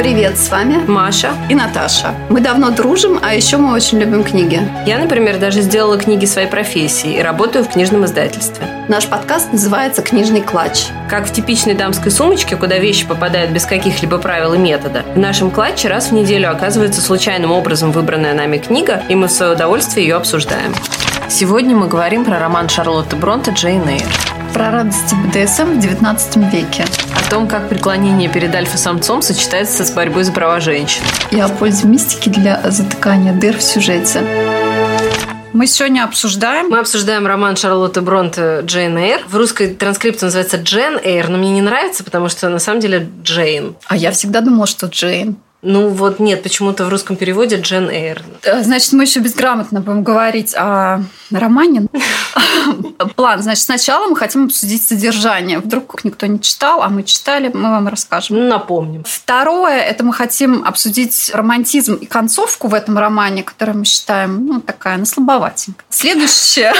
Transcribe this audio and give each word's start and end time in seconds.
Привет, 0.00 0.38
с 0.38 0.48
вами 0.48 0.82
Маша 0.86 1.34
и 1.50 1.54
Наташа. 1.54 2.14
Мы 2.30 2.40
давно 2.40 2.70
дружим, 2.70 3.18
а 3.20 3.34
еще 3.34 3.58
мы 3.58 3.74
очень 3.74 3.98
любим 3.98 4.24
книги. 4.24 4.58
Я, 4.86 4.96
например, 4.96 5.38
даже 5.38 5.60
сделала 5.60 5.98
книги 5.98 6.24
своей 6.24 6.48
профессии 6.48 7.18
и 7.18 7.20
работаю 7.20 7.66
в 7.66 7.68
книжном 7.68 8.06
издательстве. 8.06 8.66
Наш 8.88 9.06
подкаст 9.08 9.52
называется 9.52 10.00
«Книжный 10.00 10.40
клатч». 10.40 10.86
Как 11.06 11.28
в 11.28 11.32
типичной 11.34 11.74
дамской 11.74 12.10
сумочке, 12.10 12.56
куда 12.56 12.78
вещи 12.78 13.06
попадают 13.06 13.50
без 13.50 13.66
каких-либо 13.66 14.16
правил 14.16 14.54
и 14.54 14.58
метода, 14.58 15.04
в 15.14 15.18
нашем 15.18 15.50
клатче 15.50 15.88
раз 15.88 16.06
в 16.06 16.12
неделю 16.12 16.50
оказывается 16.50 17.02
случайным 17.02 17.52
образом 17.52 17.92
выбранная 17.92 18.32
нами 18.32 18.56
книга, 18.56 19.02
и 19.10 19.14
мы 19.14 19.26
в 19.26 19.32
свое 19.32 19.52
удовольствие 19.52 20.06
ее 20.06 20.16
обсуждаем. 20.16 20.74
Сегодня 21.28 21.76
мы 21.76 21.88
говорим 21.88 22.24
про 22.24 22.38
роман 22.38 22.70
Шарлотты 22.70 23.16
Бронте 23.16 23.50
«Джейн 23.50 23.86
Эйр». 23.86 24.39
Про 24.52 24.72
радости 24.72 25.14
БДСМ 25.14 25.78
в 25.78 25.80
19 25.80 26.52
веке. 26.52 26.84
О 27.14 27.30
том, 27.30 27.46
как 27.46 27.68
преклонение 27.68 28.28
перед 28.28 28.54
альфа-самцом 28.54 29.22
сочетается 29.22 29.84
с 29.84 29.92
борьбой 29.92 30.24
за 30.24 30.32
права 30.32 30.58
женщин. 30.60 31.02
И 31.30 31.38
о 31.38 31.48
пользе 31.48 31.86
мистики 31.86 32.28
для 32.28 32.60
затыкания 32.70 33.32
дыр 33.32 33.56
в 33.56 33.62
сюжете. 33.62 34.22
Мы 35.52 35.66
сегодня 35.66 36.04
обсуждаем... 36.04 36.68
Мы 36.68 36.78
обсуждаем 36.80 37.26
роман 37.26 37.56
Шарлотты 37.56 38.00
Бронте 38.00 38.60
«Джейн 38.64 38.96
Эйр». 38.98 39.20
В 39.28 39.36
русской 39.36 39.68
транскрипции 39.68 40.26
называется 40.26 40.56
«Джен 40.56 40.98
Эйр», 41.02 41.28
но 41.28 41.38
мне 41.38 41.50
не 41.50 41.62
нравится, 41.62 42.02
потому 42.02 42.28
что 42.28 42.48
на 42.48 42.58
самом 42.58 42.80
деле 42.80 43.08
Джейн. 43.22 43.76
А 43.86 43.96
я 43.96 44.10
всегда 44.10 44.40
думала, 44.40 44.66
что 44.66 44.86
Джейн. 44.86 45.36
Ну 45.62 45.88
вот 45.88 46.20
нет, 46.20 46.42
почему-то 46.42 46.86
в 46.86 46.88
русском 46.88 47.16
переводе 47.16 47.56
Джен 47.56 47.90
Эйр. 47.90 48.22
Значит, 48.62 48.92
мы 48.94 49.04
еще 49.04 49.20
безграмотно 49.20 49.80
будем 49.80 50.02
говорить 50.02 50.54
о 50.56 51.02
романе. 51.30 51.86
План. 53.16 53.42
Значит, 53.42 53.64
сначала 53.64 54.06
мы 54.06 54.16
хотим 54.16 54.46
обсудить 54.46 54.86
содержание. 54.86 55.58
Вдруг 55.58 56.02
никто 56.04 56.26
не 56.26 56.40
читал, 56.40 56.82
а 56.82 56.88
мы 56.88 57.02
читали, 57.02 57.50
мы 57.52 57.70
вам 57.70 57.88
расскажем. 57.88 58.38
Ну, 58.38 58.48
напомним. 58.48 59.04
Второе, 59.04 59.80
это 59.80 60.02
мы 60.04 60.14
хотим 60.14 60.64
обсудить 60.64 61.30
романтизм 61.34 61.94
и 61.94 62.06
концовку 62.06 62.68
в 62.68 62.74
этом 62.74 62.96
романе, 62.98 63.42
которую 63.42 63.78
мы 63.78 63.84
считаем, 63.84 64.46
ну, 64.46 64.60
такая, 64.60 64.96
на 64.96 65.04
слабоватенькая. 65.04 65.84
Следующее. 65.90 66.72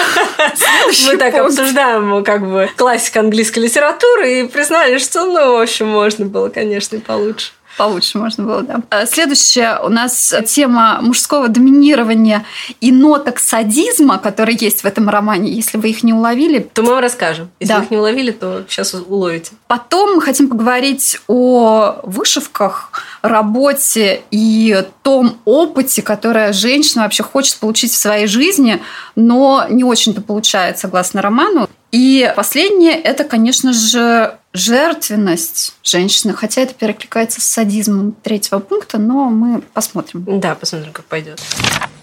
Мы 1.07 1.17
так 1.17 1.35
обсуждаем, 1.35 2.25
как 2.25 2.43
бы, 2.43 2.71
классика 2.77 3.21
английской 3.21 3.61
литературы 3.61 4.41
и 4.41 4.47
признали, 4.47 4.99
что, 4.99 5.25
ну, 5.27 5.59
в 5.59 5.61
общем, 5.61 5.89
можно 5.89 6.27
было, 6.27 6.49
конечно, 6.49 6.97
и 6.97 7.01
получше 7.01 7.53
получше 7.77 8.19
можно 8.19 8.45
было, 8.45 8.63
да. 8.63 8.81
А 8.91 9.07
следующая 9.07 9.81
у 9.83 9.89
нас 9.89 10.35
тема 10.47 10.99
мужского 11.01 11.49
доминирования 11.49 12.45
и 12.81 12.93
ноток 12.93 13.39
садизма, 13.39 14.19
которые 14.19 14.57
есть 14.61 14.83
в 14.83 14.85
этом 14.85 15.09
романе. 15.09 15.51
Если 15.53 15.79
вы 15.79 15.91
их 15.91 16.03
не 16.03 16.13
уловили... 16.13 16.61
То 16.73 16.83
мы 16.83 16.91
вам 16.91 17.01
расскажем. 17.01 17.51
Если 17.61 17.73
да. 17.73 17.79
вы 17.79 17.85
их 17.85 17.91
не 17.91 17.97
уловили, 17.97 18.31
то 18.31 18.65
сейчас 18.69 18.95
уловите. 18.95 19.53
Потом 19.67 20.17
мы 20.17 20.23
хотим 20.23 20.49
поговорить 20.49 21.21
о 21.29 22.01
вышивках, 22.03 22.91
работе 23.23 24.23
и 24.31 24.85
том 25.03 25.39
опыте, 25.45 26.03
которое 26.03 26.53
женщина 26.53 27.05
вообще 27.05 27.23
хочет 27.23 27.59
получить 27.59 27.93
в 27.93 27.97
своей 27.97 28.27
жизни, 28.27 28.83
но 29.17 29.67
не 29.69 29.85
очень-то 29.85 30.21
получает, 30.21 30.79
согласно 30.79 31.23
роману. 31.23 31.69
И 31.93 32.33
последнее– 32.37 32.93
это, 33.03 33.25
конечно 33.25 33.73
же, 33.73 34.39
жертвенность 34.53 35.75
женщины, 35.83 36.33
хотя 36.35 36.63
это 36.63 36.75
перекликается 36.75 37.41
с 37.41 37.45
садизмом 37.45 38.13
третьего 38.13 38.59
пункта, 38.59 38.99
но 38.99 39.29
мы 39.29 39.61
посмотрим. 39.61 40.25
Да, 40.41 40.55
посмотрим, 40.55 40.93
как 40.93 41.05
пойдет. 41.07 41.41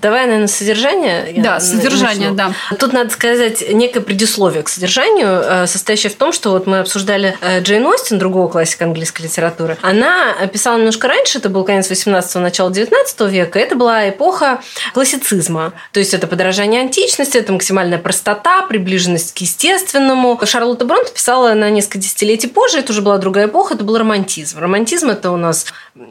Давай, 0.02 0.26
наверное, 0.26 0.48
содержание. 0.48 1.34
Я 1.34 1.44
да, 1.44 1.60
содержание, 1.60 2.32
начну. 2.32 2.54
да. 2.70 2.76
Тут 2.76 2.94
надо 2.94 3.10
сказать 3.10 3.64
некое 3.74 4.02
предисловие 4.02 4.62
к 4.64 4.70
содержанию, 4.70 5.42
э, 5.44 5.68
состоящее 5.68 6.12
в 6.12 6.16
том, 6.16 6.32
что 6.32 6.52
вот 6.52 6.68
мы 6.68 6.80
обсуждали 6.80 7.36
э, 7.42 7.62
Джейн 7.62 7.86
Остин, 7.86 8.20
другого 8.20 8.48
классика 8.48 8.86
английской 8.86 9.24
литературы. 9.24 9.78
Она 9.82 10.34
писала 10.54 10.78
немножко 10.78 11.08
раньше, 11.08 11.40
это 11.40 11.50
был 11.50 11.64
конец 11.64 11.90
18-го, 11.90 12.40
начало 12.40 12.72
19 12.72 13.22
века. 13.22 13.60
Это 13.60 13.76
была 13.76 14.10
эпоха 14.10 14.62
классицизма. 14.94 15.74
То 15.92 16.00
есть 16.00 16.14
это 16.14 16.28
подражание 16.28 16.82
античности, 16.82 17.38
это 17.38 17.52
максимальная 17.54 17.98
простота, 17.98 18.62
приближенность 18.64 19.34
к 19.34 19.40
естественному. 19.40 20.40
Шарлотта 20.44 20.86
Бронт 20.86 21.12
писала 21.12 21.54
на 21.54 21.70
несколько 21.70 21.98
десятилетий 21.98 22.48
позже, 22.48 22.80
это 22.80 22.92
уже 22.92 23.02
была 23.02 23.18
другая 23.18 23.48
эпоха, 23.48 23.74
это 23.74 23.84
был 23.84 23.98
романтизм. 23.98 24.60
Романтизм– 24.60 25.10
это 25.10 25.32
у 25.32 25.38
нас 25.38 25.66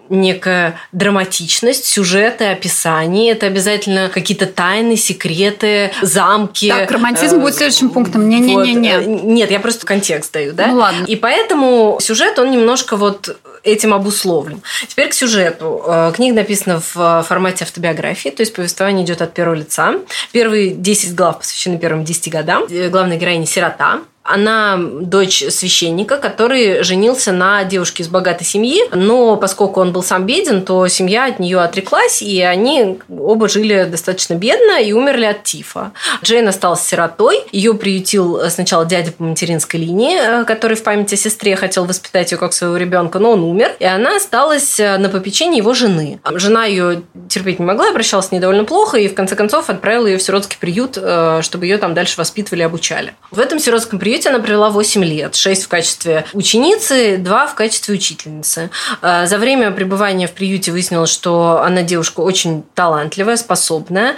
некая 0.08 0.80
драматичность, 0.92 1.84
сюжеты, 1.84 2.46
описание. 2.46 3.32
Это 3.32 3.46
обязательно 3.46 3.75
какие-то 4.12 4.46
тайны, 4.46 4.96
секреты, 4.96 5.92
замки. 6.02 6.68
Так, 6.68 6.90
романтизм 6.90 7.40
будет 7.40 7.54
следующим 7.54 7.90
пунктом. 7.90 8.28
Не-не-не. 8.28 8.98
Вот. 8.98 9.24
Нет, 9.24 9.50
я 9.50 9.60
просто 9.60 9.86
контекст 9.86 10.32
даю, 10.32 10.52
да? 10.52 10.68
Ну 10.68 10.76
ладно. 10.76 11.04
И 11.04 11.16
поэтому 11.16 11.98
сюжет, 12.00 12.38
он 12.38 12.50
немножко 12.50 12.96
вот 12.96 13.36
этим 13.62 13.92
обусловлен. 13.92 14.62
Теперь 14.88 15.08
к 15.08 15.14
сюжету. 15.14 15.82
Э, 15.86 16.12
книга 16.14 16.36
написана 16.36 16.80
в 16.80 17.24
формате 17.26 17.64
автобиографии, 17.64 18.30
то 18.30 18.40
есть 18.42 18.54
повествование 18.54 19.04
идет 19.04 19.22
от 19.22 19.34
первого 19.34 19.56
лица. 19.56 19.96
Первые 20.32 20.70
10 20.70 21.14
глав 21.14 21.38
посвящены 21.38 21.78
первым 21.78 22.04
10 22.04 22.30
годам. 22.30 22.64
Э, 22.70 22.88
главная 22.88 23.16
героиня– 23.16 23.46
сирота. 23.46 24.00
Она 24.28 24.78
дочь 24.78 25.44
священника, 25.48 26.18
который 26.18 26.82
женился 26.82 27.32
на 27.32 27.64
девушке 27.64 28.02
из 28.02 28.08
богатой 28.08 28.46
семьи, 28.46 28.82
но 28.92 29.36
поскольку 29.36 29.80
он 29.80 29.92
был 29.92 30.02
сам 30.02 30.26
беден, 30.26 30.62
то 30.62 30.86
семья 30.88 31.26
от 31.26 31.38
нее 31.38 31.60
отреклась, 31.60 32.22
и 32.22 32.40
они 32.42 32.98
оба 33.08 33.48
жили 33.48 33.86
достаточно 33.90 34.34
бедно 34.34 34.80
и 34.82 34.92
умерли 34.92 35.24
от 35.24 35.42
тифа. 35.44 35.92
Джейн 36.22 36.48
осталась 36.48 36.82
сиротой. 36.82 37.42
Ее 37.52 37.74
приютил 37.74 38.40
сначала 38.50 38.84
дядя 38.84 39.12
по 39.12 39.24
материнской 39.24 39.80
линии, 39.80 40.16
э, 40.18 40.44
который 40.44 40.76
в 40.76 40.82
память 40.82 41.12
о 41.12 41.16
сестре 41.16 41.56
хотел 41.56 41.84
воспитать 41.84 42.32
ее 42.32 42.38
как 42.38 42.52
своего 42.52 42.76
ребенка, 42.76 43.18
но 43.18 43.32
он 43.32 43.42
умер, 43.42 43.72
и 43.78 43.84
она 43.84 44.16
осталась 44.16 44.78
э, 44.80 44.98
на 44.98 45.08
попечении 45.08 45.58
его 45.58 45.74
жены. 45.74 46.20
Жена 46.34 46.64
ее 46.64 47.02
терпеть 47.28 47.58
не 47.58 47.64
могла, 47.64 47.88
обращалась 47.90 48.26
с 48.26 48.32
ней 48.32 48.40
довольно 48.40 48.64
плохо, 48.64 48.98
и 48.98 49.08
в 49.08 49.14
конце 49.14 49.36
концов 49.36 49.70
отправила 49.70 50.06
ее 50.06 50.18
в 50.18 50.22
сиротский 50.22 50.58
приют, 50.58 50.98
э, 51.00 51.40
чтобы 51.42 51.66
ее 51.66 51.78
там 51.78 51.94
дальше 51.94 52.14
воспитывали 52.18 52.62
и 52.62 52.64
обучали. 52.64 53.14
В 53.30 53.38
этом 53.38 53.58
сиротском 53.58 53.98
приюте 53.98 54.15
приюте 54.16 54.30
она 54.30 54.38
провела 54.38 54.70
8 54.70 55.04
лет. 55.04 55.34
6 55.34 55.64
в 55.64 55.68
качестве 55.68 56.24
ученицы, 56.32 57.18
2 57.18 57.46
в 57.48 57.54
качестве 57.54 57.94
учительницы. 57.94 58.70
А, 59.02 59.26
за 59.26 59.38
время 59.38 59.70
пребывания 59.70 60.26
в 60.26 60.32
приюте 60.32 60.72
выяснилось, 60.72 61.10
что 61.10 61.62
она 61.62 61.82
девушка 61.82 62.20
очень 62.20 62.64
талантливая, 62.74 63.36
способная. 63.36 64.14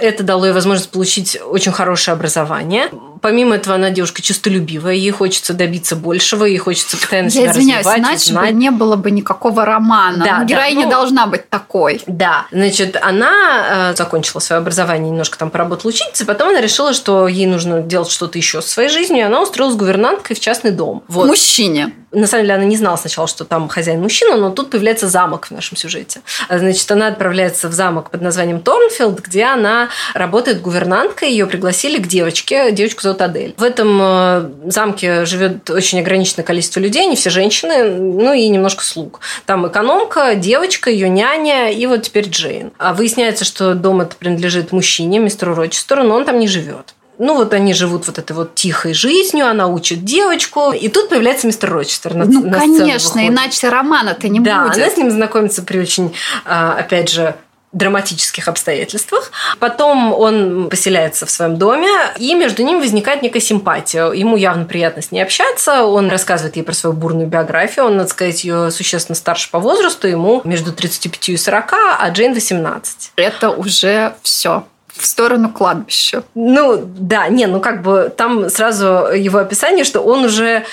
Это 0.00 0.24
дало 0.24 0.46
ей 0.46 0.52
возможность 0.52 0.90
получить 0.90 1.38
очень 1.40 1.72
хорошее 1.72 2.14
образование. 2.14 2.90
Помимо 3.26 3.56
этого, 3.56 3.74
она 3.74 3.90
девушка 3.90 4.22
честолюбивая, 4.22 4.94
ей 4.94 5.10
хочется 5.10 5.52
добиться 5.52 5.96
большего, 5.96 6.44
ей 6.44 6.58
хочется 6.58 6.96
постоянно 6.96 7.26
Я 7.26 7.32
себя 7.32 7.50
извиняюсь, 7.50 7.84
иначе 7.84 8.26
узнать. 8.26 8.52
бы 8.52 8.56
не 8.56 8.70
было 8.70 8.94
бы 8.94 9.10
никакого 9.10 9.64
романа. 9.64 10.24
Да, 10.24 10.38
ну, 10.38 10.46
героиня 10.46 10.82
да, 10.82 10.84
ну, 10.84 10.90
должна 10.90 11.26
быть 11.26 11.50
такой. 11.50 12.00
Да, 12.06 12.46
значит, 12.52 12.96
она 13.02 13.90
э, 13.90 13.96
закончила 13.96 14.38
свое 14.38 14.60
образование, 14.60 15.10
немножко 15.10 15.36
там 15.38 15.50
поработала 15.50 15.88
учительницей, 15.88 16.24
потом 16.24 16.50
она 16.50 16.60
решила, 16.60 16.92
что 16.92 17.26
ей 17.26 17.46
нужно 17.46 17.80
делать 17.80 18.12
что-то 18.12 18.38
еще 18.38 18.62
со 18.62 18.68
своей 18.68 18.90
жизнью, 18.90 19.18
и 19.18 19.22
она 19.22 19.42
устроилась 19.42 19.74
гувернанткой 19.74 20.36
в 20.36 20.38
частный 20.38 20.70
дом. 20.70 21.02
Вот. 21.08 21.26
Мужчине. 21.26 21.92
На 22.12 22.26
самом 22.26 22.44
деле 22.44 22.54
она 22.54 22.64
не 22.64 22.76
знала 22.76 22.96
сначала, 22.96 23.26
что 23.28 23.44
там 23.44 23.68
хозяин 23.68 24.00
мужчина, 24.00 24.36
но 24.36 24.50
тут 24.50 24.70
появляется 24.70 25.08
замок 25.08 25.48
в 25.48 25.50
нашем 25.50 25.76
сюжете. 25.76 26.20
Значит, 26.48 26.90
она 26.90 27.08
отправляется 27.08 27.68
в 27.68 27.72
замок 27.72 28.10
под 28.10 28.22
названием 28.22 28.60
Торнфилд, 28.60 29.20
где 29.20 29.44
она 29.44 29.90
работает 30.14 30.62
гувернанткой. 30.62 31.30
Ее 31.30 31.46
пригласили 31.46 32.00
к 32.00 32.06
девочке. 32.06 32.70
Девочку 32.70 33.02
зовут 33.02 33.15
Адель. 33.20 33.54
В 33.56 33.62
этом 33.62 33.98
э, 34.00 34.50
замке 34.66 35.24
живет 35.24 35.68
очень 35.70 36.00
ограниченное 36.00 36.44
количество 36.44 36.80
людей, 36.80 37.06
они 37.06 37.16
все 37.16 37.30
женщины, 37.30 37.84
ну 37.84 38.32
и 38.32 38.48
немножко 38.48 38.84
слуг. 38.84 39.20
Там 39.44 39.66
экономка, 39.66 40.34
девочка, 40.34 40.90
ее 40.90 41.08
няня 41.08 41.72
и 41.72 41.86
вот 41.86 42.02
теперь 42.02 42.28
Джейн. 42.28 42.72
А 42.78 42.94
выясняется, 42.94 43.44
что 43.44 43.74
дом 43.74 44.00
это 44.00 44.16
принадлежит 44.16 44.72
мужчине, 44.72 45.18
мистеру 45.18 45.54
Рочестеру, 45.54 46.02
но 46.02 46.14
он 46.14 46.24
там 46.24 46.38
не 46.38 46.48
живет. 46.48 46.94
Ну, 47.18 47.34
вот 47.34 47.54
они 47.54 47.72
живут 47.72 48.06
вот 48.06 48.18
этой 48.18 48.32
вот 48.32 48.54
тихой 48.54 48.92
жизнью, 48.92 49.48
она 49.48 49.68
учит 49.68 50.04
девочку, 50.04 50.72
и 50.72 50.88
тут 50.88 51.08
появляется 51.08 51.46
мистер 51.46 51.72
Рочестер 51.72 52.14
на 52.14 52.26
Ну, 52.26 52.46
на 52.46 52.58
конечно, 52.58 53.26
иначе 53.26 53.70
романа-то 53.70 54.28
не 54.28 54.40
да, 54.40 54.64
будет. 54.64 54.76
Да, 54.76 54.82
она 54.82 54.90
с 54.92 54.96
ним 54.98 55.10
знакомится 55.10 55.62
при 55.62 55.78
очень, 55.78 56.14
а, 56.44 56.74
опять 56.78 57.10
же, 57.10 57.34
драматических 57.76 58.48
обстоятельствах. 58.48 59.30
Потом 59.58 60.12
он 60.12 60.68
поселяется 60.68 61.26
в 61.26 61.30
своем 61.30 61.56
доме, 61.56 61.88
и 62.18 62.34
между 62.34 62.62
ними 62.62 62.80
возникает 62.80 63.22
некая 63.22 63.40
симпатия. 63.40 64.10
Ему 64.12 64.36
явно 64.36 64.64
приятно 64.64 65.02
с 65.02 65.12
ней 65.12 65.22
общаться, 65.22 65.84
он 65.84 66.08
рассказывает 66.08 66.56
ей 66.56 66.62
про 66.62 66.72
свою 66.72 66.96
бурную 66.96 67.28
биографию, 67.28 67.86
он, 67.86 67.96
надо 67.96 68.08
сказать, 68.08 68.44
ее 68.44 68.70
существенно 68.70 69.14
старше 69.14 69.50
по 69.50 69.58
возрасту, 69.58 70.08
ему 70.08 70.40
между 70.44 70.72
35 70.72 71.28
и 71.30 71.36
40, 71.36 71.72
а 72.00 72.08
Джейн 72.10 72.34
18. 72.34 73.12
Это 73.16 73.50
уже 73.50 74.14
все 74.22 74.64
в 74.88 75.06
сторону 75.06 75.50
кладбища. 75.50 76.24
Ну, 76.34 76.82
да, 76.82 77.28
не, 77.28 77.46
ну 77.46 77.60
как 77.60 77.82
бы 77.82 78.12
там 78.16 78.48
сразу 78.48 78.86
его 79.14 79.38
описание, 79.38 79.84
что 79.84 80.00
он 80.00 80.24
уже 80.24 80.64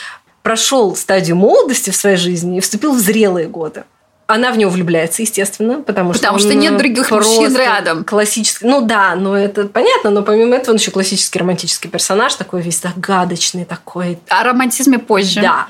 прошел 0.44 0.96
стадию 0.96 1.36
молодости 1.36 1.90
в 1.90 1.96
своей 1.96 2.18
жизни 2.18 2.58
и 2.58 2.62
вступил 2.62 2.94
в 2.94 3.00
зрелые 3.00 3.48
годы. 3.48 3.84
Она 4.34 4.52
в 4.52 4.58
него 4.58 4.72
влюбляется, 4.72 5.22
естественно, 5.22 5.84
потому, 5.84 6.12
потому 6.12 6.40
что 6.40 6.48
что 6.50 6.58
нет 6.58 6.76
других 6.76 7.12
мужчин 7.12 7.56
рядом. 7.56 8.04
Классический, 8.04 8.66
ну 8.66 8.82
да, 8.82 9.14
ну 9.14 9.36
это 9.36 9.68
понятно, 9.68 10.10
но 10.10 10.24
помимо 10.24 10.56
этого 10.56 10.72
он 10.72 10.78
еще 10.80 10.90
классический 10.90 11.38
романтический 11.38 11.88
персонаж, 11.88 12.34
такой 12.34 12.64
весь 12.64 12.82
загадочный, 12.82 13.64
такой. 13.64 14.18
О 14.30 14.44
романтизме 14.44 14.98
позже. 14.98 15.40
Да, 15.40 15.68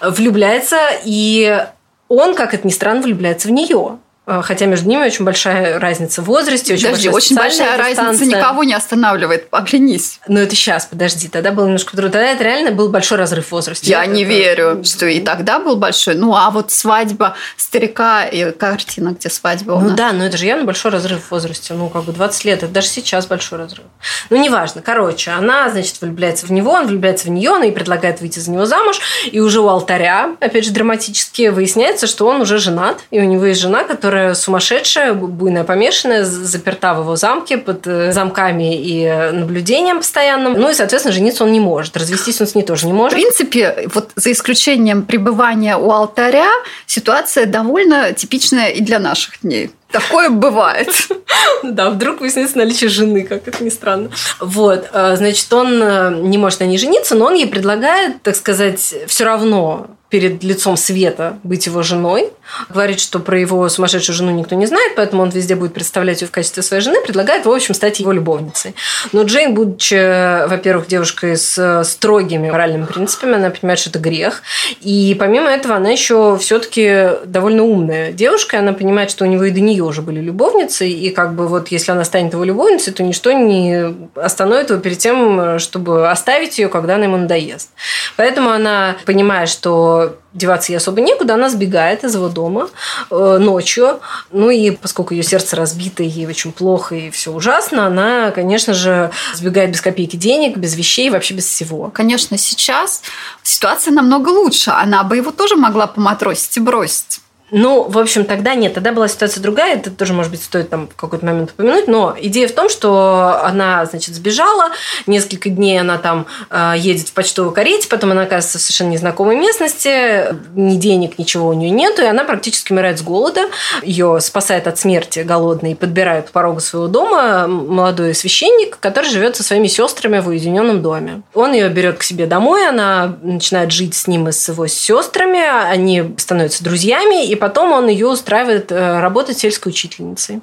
влюбляется 0.00 0.78
и 1.04 1.66
он, 2.06 2.36
как 2.36 2.54
это 2.54 2.64
ни 2.64 2.70
странно, 2.70 3.02
влюбляется 3.02 3.48
в 3.48 3.50
нее. 3.50 3.98
А, 4.26 4.40
хотя 4.40 4.64
между 4.64 4.88
ними 4.88 5.04
очень 5.04 5.24
большая 5.24 5.78
разница 5.78 6.22
в 6.22 6.24
возрасте, 6.24 6.72
очень 6.74 6.84
Подожди, 6.86 7.08
большая 7.10 7.14
очень 7.16 7.36
большая 7.36 7.76
дистанция. 7.88 8.04
разница 8.04 8.24
никого 8.38 8.64
не 8.64 8.72
останавливает. 8.72 9.48
Оглянись. 9.50 10.18
Но 10.28 10.40
это 10.40 10.54
сейчас, 10.56 10.86
подожди, 10.86 11.28
тогда 11.28 11.50
было 11.52 11.66
немножко 11.66 11.90
по-другому. 11.90 12.12
Тогда 12.14 12.30
это 12.32 12.42
реально 12.42 12.70
был 12.70 12.88
большой 12.88 13.18
разрыв 13.18 13.48
в 13.48 13.52
возрасте. 13.52 13.90
Я 13.90 14.04
Это- 14.04 14.12
не 14.12 14.24
верю, 14.24 14.82
что 14.82 15.04
и 15.06 15.20
тогда 15.20 15.58
был 15.58 15.76
большой. 15.76 16.14
Ну, 16.14 16.34
а 16.34 16.50
вот 16.50 16.72
свадьба 16.72 17.36
старика 17.58 18.24
и 18.24 18.50
картина, 18.52 19.10
где 19.18 19.28
свадьба 19.28 19.72
у 19.72 19.80
Ну 19.80 19.88
нас. 19.88 19.96
да, 19.98 20.12
но 20.12 20.24
это 20.24 20.38
же 20.38 20.46
явно 20.46 20.64
большой 20.64 20.90
разрыв 20.90 21.24
в 21.24 21.30
возрасте. 21.30 21.74
Ну, 21.74 21.90
как 21.90 22.04
бы 22.04 22.12
20 22.12 22.46
лет, 22.46 22.62
это 22.62 22.72
даже 22.72 22.88
сейчас 22.88 23.26
большой 23.26 23.58
разрыв. 23.58 23.84
Ну, 24.30 24.36
неважно. 24.42 24.80
Короче, 24.80 25.32
она, 25.32 25.68
значит, 25.68 26.00
влюбляется 26.00 26.46
в 26.46 26.50
него, 26.52 26.70
он 26.72 26.86
влюбляется 26.86 27.26
в 27.26 27.30
нее, 27.30 27.50
она 27.50 27.66
ей 27.66 27.72
предлагает 27.72 28.22
выйти 28.22 28.38
за 28.38 28.50
него 28.50 28.64
замуж. 28.64 29.00
И 29.30 29.40
уже 29.40 29.60
у 29.60 29.68
алтаря, 29.68 30.30
опять 30.40 30.64
же, 30.64 30.70
драматически 30.70 31.48
выясняется, 31.48 32.06
что 32.06 32.26
он 32.26 32.40
уже 32.40 32.56
женат. 32.56 33.00
И 33.10 33.20
у 33.20 33.24
него 33.24 33.44
есть 33.44 33.60
жена, 33.60 33.84
которая 33.84 34.13
сумасшедшая, 34.34 35.14
буйная, 35.14 35.64
помешанная, 35.64 36.24
заперта 36.24 36.94
в 36.94 37.00
его 37.00 37.16
замке 37.16 37.58
под 37.58 37.86
э, 37.86 38.12
замками 38.12 38.76
и 38.76 39.06
наблюдением 39.32 39.98
постоянным. 39.98 40.54
Ну 40.54 40.70
и, 40.70 40.74
соответственно, 40.74 41.12
жениться 41.12 41.44
он 41.44 41.52
не 41.52 41.60
может. 41.60 41.96
Развестись 41.96 42.40
он 42.40 42.46
с 42.46 42.54
ней 42.54 42.62
тоже 42.62 42.86
не 42.86 42.92
В 42.92 42.96
может. 42.96 43.14
принципе, 43.14 43.88
вот 43.92 44.10
за 44.16 44.32
исключением 44.32 45.02
пребывания 45.02 45.76
у 45.76 45.90
алтаря, 45.90 46.50
ситуация 46.86 47.46
довольно 47.46 48.12
типичная 48.12 48.68
и 48.68 48.80
для 48.80 48.98
наших 48.98 49.40
дней. 49.42 49.70
Такое 49.90 50.28
бывает. 50.28 50.88
Да, 51.62 51.90
вдруг 51.90 52.20
выяснится 52.20 52.58
наличие 52.58 52.90
жены, 52.90 53.22
как 53.22 53.48
это 53.48 53.64
ни 53.64 53.70
странно. 53.70 54.10
Вот, 54.38 54.88
э, 54.92 55.16
значит, 55.16 55.50
он 55.52 55.82
э, 55.82 56.14
не 56.20 56.36
может 56.38 56.60
на 56.60 56.64
ней 56.64 56.78
жениться, 56.78 57.14
но 57.14 57.26
он 57.26 57.34
ей 57.34 57.46
предлагает, 57.46 58.22
так 58.22 58.36
сказать, 58.36 58.94
все 59.06 59.24
равно 59.24 59.88
перед 60.14 60.44
лицом 60.44 60.76
света 60.76 61.40
быть 61.42 61.66
его 61.66 61.82
женой. 61.82 62.30
Говорит, 62.68 63.00
что 63.00 63.18
про 63.18 63.36
его 63.36 63.68
сумасшедшую 63.68 64.14
жену 64.14 64.30
никто 64.30 64.54
не 64.54 64.66
знает, 64.66 64.92
поэтому 64.94 65.24
он 65.24 65.30
везде 65.30 65.56
будет 65.56 65.74
представлять 65.74 66.20
ее 66.20 66.28
в 66.28 66.30
качестве 66.30 66.62
своей 66.62 66.84
жены, 66.84 67.00
предлагает, 67.00 67.46
в 67.46 67.50
общем, 67.50 67.74
стать 67.74 67.98
его 67.98 68.12
любовницей. 68.12 68.76
Но 69.10 69.24
Джейн, 69.24 69.54
будучи, 69.54 70.46
во-первых, 70.46 70.86
девушкой 70.86 71.36
с 71.36 71.82
строгими 71.82 72.48
моральными 72.48 72.84
принципами, 72.84 73.34
она 73.34 73.50
понимает, 73.50 73.80
что 73.80 73.90
это 73.90 73.98
грех. 73.98 74.42
И 74.82 75.16
помимо 75.18 75.50
этого, 75.50 75.74
она 75.74 75.90
еще 75.90 76.38
все-таки 76.40 77.08
довольно 77.24 77.64
умная 77.64 78.12
девушка, 78.12 78.56
и 78.56 78.60
она 78.60 78.72
понимает, 78.72 79.10
что 79.10 79.24
у 79.24 79.26
него 79.26 79.42
и 79.42 79.50
до 79.50 79.58
нее 79.58 79.82
уже 79.82 80.00
были 80.00 80.20
любовницы, 80.20 80.88
и 80.88 81.10
как 81.10 81.34
бы 81.34 81.48
вот 81.48 81.72
если 81.72 81.90
она 81.90 82.04
станет 82.04 82.34
его 82.34 82.44
любовницей, 82.44 82.92
то 82.92 83.02
ничто 83.02 83.32
не 83.32 83.92
остановит 84.14 84.70
его 84.70 84.78
перед 84.78 84.98
тем, 84.98 85.58
чтобы 85.58 86.08
оставить 86.08 86.56
ее, 86.58 86.68
когда 86.68 86.94
она 86.94 87.06
ему 87.06 87.16
надоест. 87.16 87.70
Поэтому 88.16 88.50
она, 88.50 88.94
понимая, 89.06 89.46
что 89.46 90.03
деваться 90.32 90.72
ей 90.72 90.78
особо 90.78 91.00
некуда, 91.00 91.34
она 91.34 91.48
сбегает 91.48 92.04
из 92.04 92.14
его 92.14 92.28
дома 92.28 92.68
э, 93.10 93.38
ночью. 93.38 94.00
Ну 94.30 94.50
и 94.50 94.70
поскольку 94.70 95.14
ее 95.14 95.22
сердце 95.22 95.56
разбито, 95.56 96.02
ей 96.02 96.26
очень 96.26 96.52
плохо 96.52 96.94
и 96.94 97.10
все 97.10 97.32
ужасно, 97.32 97.86
она, 97.86 98.30
конечно 98.30 98.74
же, 98.74 99.10
сбегает 99.34 99.70
без 99.70 99.80
копейки 99.80 100.16
денег, 100.16 100.56
без 100.56 100.74
вещей, 100.74 101.10
вообще 101.10 101.34
без 101.34 101.46
всего. 101.46 101.90
Конечно, 101.92 102.36
сейчас 102.38 103.02
ситуация 103.42 103.92
намного 103.92 104.28
лучше. 104.28 104.70
Она 104.70 105.04
бы 105.04 105.16
его 105.16 105.30
тоже 105.30 105.56
могла 105.56 105.86
поматросить 105.86 106.56
и 106.56 106.60
бросить. 106.60 107.20
Ну, 107.50 107.82
в 107.88 107.98
общем, 107.98 108.24
тогда 108.24 108.54
нет, 108.54 108.74
тогда 108.74 108.92
была 108.92 109.06
ситуация 109.06 109.42
другая, 109.42 109.76
это 109.76 109.90
тоже, 109.90 110.14
может 110.14 110.30
быть, 110.30 110.42
стоит 110.42 110.70
там 110.70 110.88
в 110.88 110.96
какой-то 110.96 111.26
момент 111.26 111.50
упомянуть, 111.50 111.86
но 111.86 112.16
идея 112.18 112.48
в 112.48 112.52
том, 112.52 112.70
что 112.70 113.40
она, 113.44 113.84
значит, 113.84 114.14
сбежала, 114.14 114.70
несколько 115.06 115.50
дней 115.50 115.78
она 115.78 115.98
там 115.98 116.26
э, 116.50 116.72
едет 116.78 117.08
в 117.08 117.12
почтовой 117.12 117.52
карете, 117.52 117.86
потом 117.88 118.12
она 118.12 118.22
оказывается 118.22 118.58
в 118.58 118.62
совершенно 118.62 118.90
незнакомой 118.90 119.36
местности, 119.36 120.34
ни 120.54 120.76
денег, 120.76 121.18
ничего 121.18 121.48
у 121.48 121.52
нее 121.52 121.70
нету, 121.70 122.02
и 122.02 122.06
она 122.06 122.24
практически 122.24 122.72
умирает 122.72 122.98
с 122.98 123.02
голода, 123.02 123.42
ее 123.82 124.18
спасает 124.20 124.66
от 124.66 124.78
смерти 124.78 125.20
голодный 125.20 125.72
и 125.72 125.74
подбирает 125.74 126.30
у 126.30 126.32
порога 126.32 126.60
своего 126.60 126.88
дома 126.88 127.46
молодой 127.46 128.14
священник, 128.14 128.78
который 128.80 129.10
живет 129.10 129.36
со 129.36 129.42
своими 129.42 129.66
сестрами 129.66 130.18
в 130.20 130.28
уединенном 130.28 130.80
доме. 130.80 131.22
Он 131.34 131.52
ее 131.52 131.68
берет 131.68 131.98
к 131.98 132.02
себе 132.04 132.26
домой, 132.26 132.66
она 132.66 133.16
начинает 133.22 133.70
жить 133.70 133.94
с 133.94 134.06
ним 134.06 134.28
и 134.28 134.32
с 134.32 134.48
его 134.48 134.66
сестрами, 134.66 135.40
они 135.70 136.14
становятся 136.16 136.64
друзьями, 136.64 137.26
и 137.26 137.33
потом 137.34 137.72
он 137.72 137.88
ее 137.88 138.06
устраивает 138.06 138.70
э, 138.70 139.00
работать 139.00 139.38
сельской 139.38 139.70
учительницей. 139.70 140.40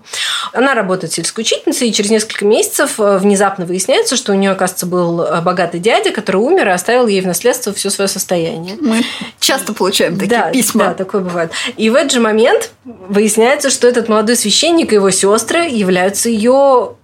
Она 0.53 0.73
работает 0.73 1.13
сельской 1.13 1.43
учительницей, 1.43 1.89
и 1.89 1.93
через 1.93 2.09
несколько 2.09 2.45
месяцев 2.45 2.99
э, 2.99 3.17
внезапно 3.17 3.65
выясняется, 3.65 4.15
что 4.15 4.31
у 4.31 4.35
нее, 4.35 4.51
оказывается, 4.51 4.85
был 4.85 5.21
э, 5.21 5.41
богатый 5.41 5.79
дядя, 5.79 6.11
который 6.11 6.37
умер 6.37 6.67
и 6.67 6.71
оставил 6.71 7.07
ей 7.07 7.21
в 7.21 7.27
наследство 7.27 7.73
все 7.73 7.89
свое 7.89 8.07
состояние. 8.07 8.77
Мы 8.79 9.03
часто 9.39 9.73
получаем 9.73 10.15
такие 10.15 10.29
да, 10.29 10.49
письма. 10.49 10.85
Да, 10.85 10.93
такое 10.93 11.21
бывает. 11.21 11.51
И 11.77 11.89
в 11.89 11.95
этот 11.95 12.11
же 12.11 12.19
момент 12.19 12.71
выясняется, 12.83 13.69
что 13.69 13.87
этот 13.87 14.09
молодой 14.09 14.35
священник 14.35 14.91
и 14.91 14.95
его 14.95 15.11
сестры 15.11 15.67
являются 15.67 16.29
ее 16.29 16.95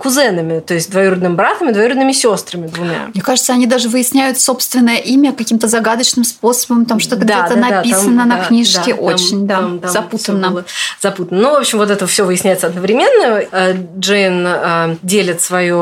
кузенами, 0.00 0.60
то 0.60 0.74
есть 0.74 0.90
двоюродным 0.90 1.36
братом 1.36 1.70
и 1.70 1.72
двоюродными 1.72 2.12
сестрами 2.12 2.66
двумя. 2.66 3.08
Мне 3.12 3.22
кажется, 3.22 3.52
они 3.52 3.66
даже 3.66 3.88
выясняют 3.88 4.38
собственное 4.38 4.96
имя 4.98 5.32
каким-то 5.32 5.68
загадочным 5.68 6.24
способом, 6.24 6.84
там 6.86 7.00
что-то 7.00 7.24
Да, 7.24 7.46
где-то 7.46 7.60
да, 7.60 7.76
написано 7.76 8.18
там, 8.20 8.28
на 8.28 8.36
да, 8.38 8.44
книжке. 8.44 8.94
да, 8.94 9.00
Очень, 9.00 9.46
там- 9.46 9.46
да, 9.46 9.54
там- 9.56 9.78
там 9.80 9.90
запутанно. 9.90 10.64
Запутанно. 11.00 11.40
Ну, 11.42 11.50
в 11.54 11.56
общем, 11.58 11.78
вот 11.78 11.90
это 11.90 12.06
все 12.06 12.24
выясняется 12.24 12.66
одновременно. 12.68 13.42
Э, 13.50 13.74
Джейн 13.98 14.44
э, 14.46 14.96
делит 15.02 15.40
свое 15.40 15.74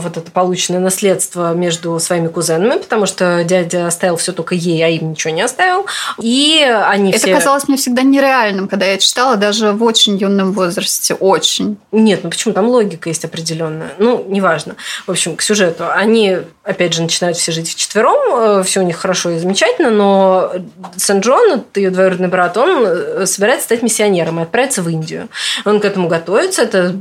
вот 0.00 0.16
это 0.16 0.30
полученное 0.30 0.80
наследство 0.80 1.54
между 1.54 1.98
своими 1.98 2.28
кузенами, 2.28 2.78
потому 2.78 3.06
что 3.06 3.42
дядя 3.44 3.86
оставил 3.86 4.16
все 4.16 4.32
только 4.32 4.54
ей, 4.54 4.82
а 4.84 4.88
им 4.88 5.10
ничего 5.10 5.32
не 5.32 5.42
оставил. 5.42 5.86
И 6.20 6.62
они 6.86 7.10
Это 7.10 7.18
все... 7.20 7.34
казалось 7.34 7.68
мне 7.68 7.76
всегда 7.76 8.02
нереальным, 8.02 8.68
когда 8.68 8.86
я 8.86 8.98
читала, 8.98 9.36
даже 9.36 9.72
в 9.72 9.82
очень 9.82 10.16
юном 10.16 10.52
возрасте. 10.52 11.14
Очень. 11.14 11.76
Нет, 11.92 12.20
ну 12.22 12.30
почему? 12.30 12.54
Там 12.54 12.68
логика 12.68 13.08
есть 13.08 13.24
определенная. 13.30 13.92
Ну, 13.98 14.24
неважно. 14.28 14.76
В 15.06 15.10
общем, 15.10 15.36
к 15.36 15.42
сюжету. 15.42 15.84
Они, 15.90 16.38
опять 16.64 16.92
же, 16.92 17.02
начинают 17.02 17.36
все 17.38 17.52
жить 17.52 17.70
вчетвером. 17.70 18.62
Все 18.64 18.80
у 18.80 18.82
них 18.82 18.96
хорошо 18.98 19.30
и 19.30 19.38
замечательно, 19.38 19.90
но 19.90 20.52
Сен-Джон, 20.96 21.64
ее 21.74 21.90
двоюродный 21.90 22.28
брат, 22.28 22.56
он 22.56 22.84
э, 22.84 23.26
собирается 23.26 23.64
стать 23.64 23.82
миссионером 23.82 24.40
и 24.40 24.42
отправиться 24.42 24.82
в 24.82 24.88
Индию. 24.88 25.28
Он 25.64 25.80
к 25.80 25.84
этому 25.84 26.08
готовится, 26.08 26.62
это 26.62 26.94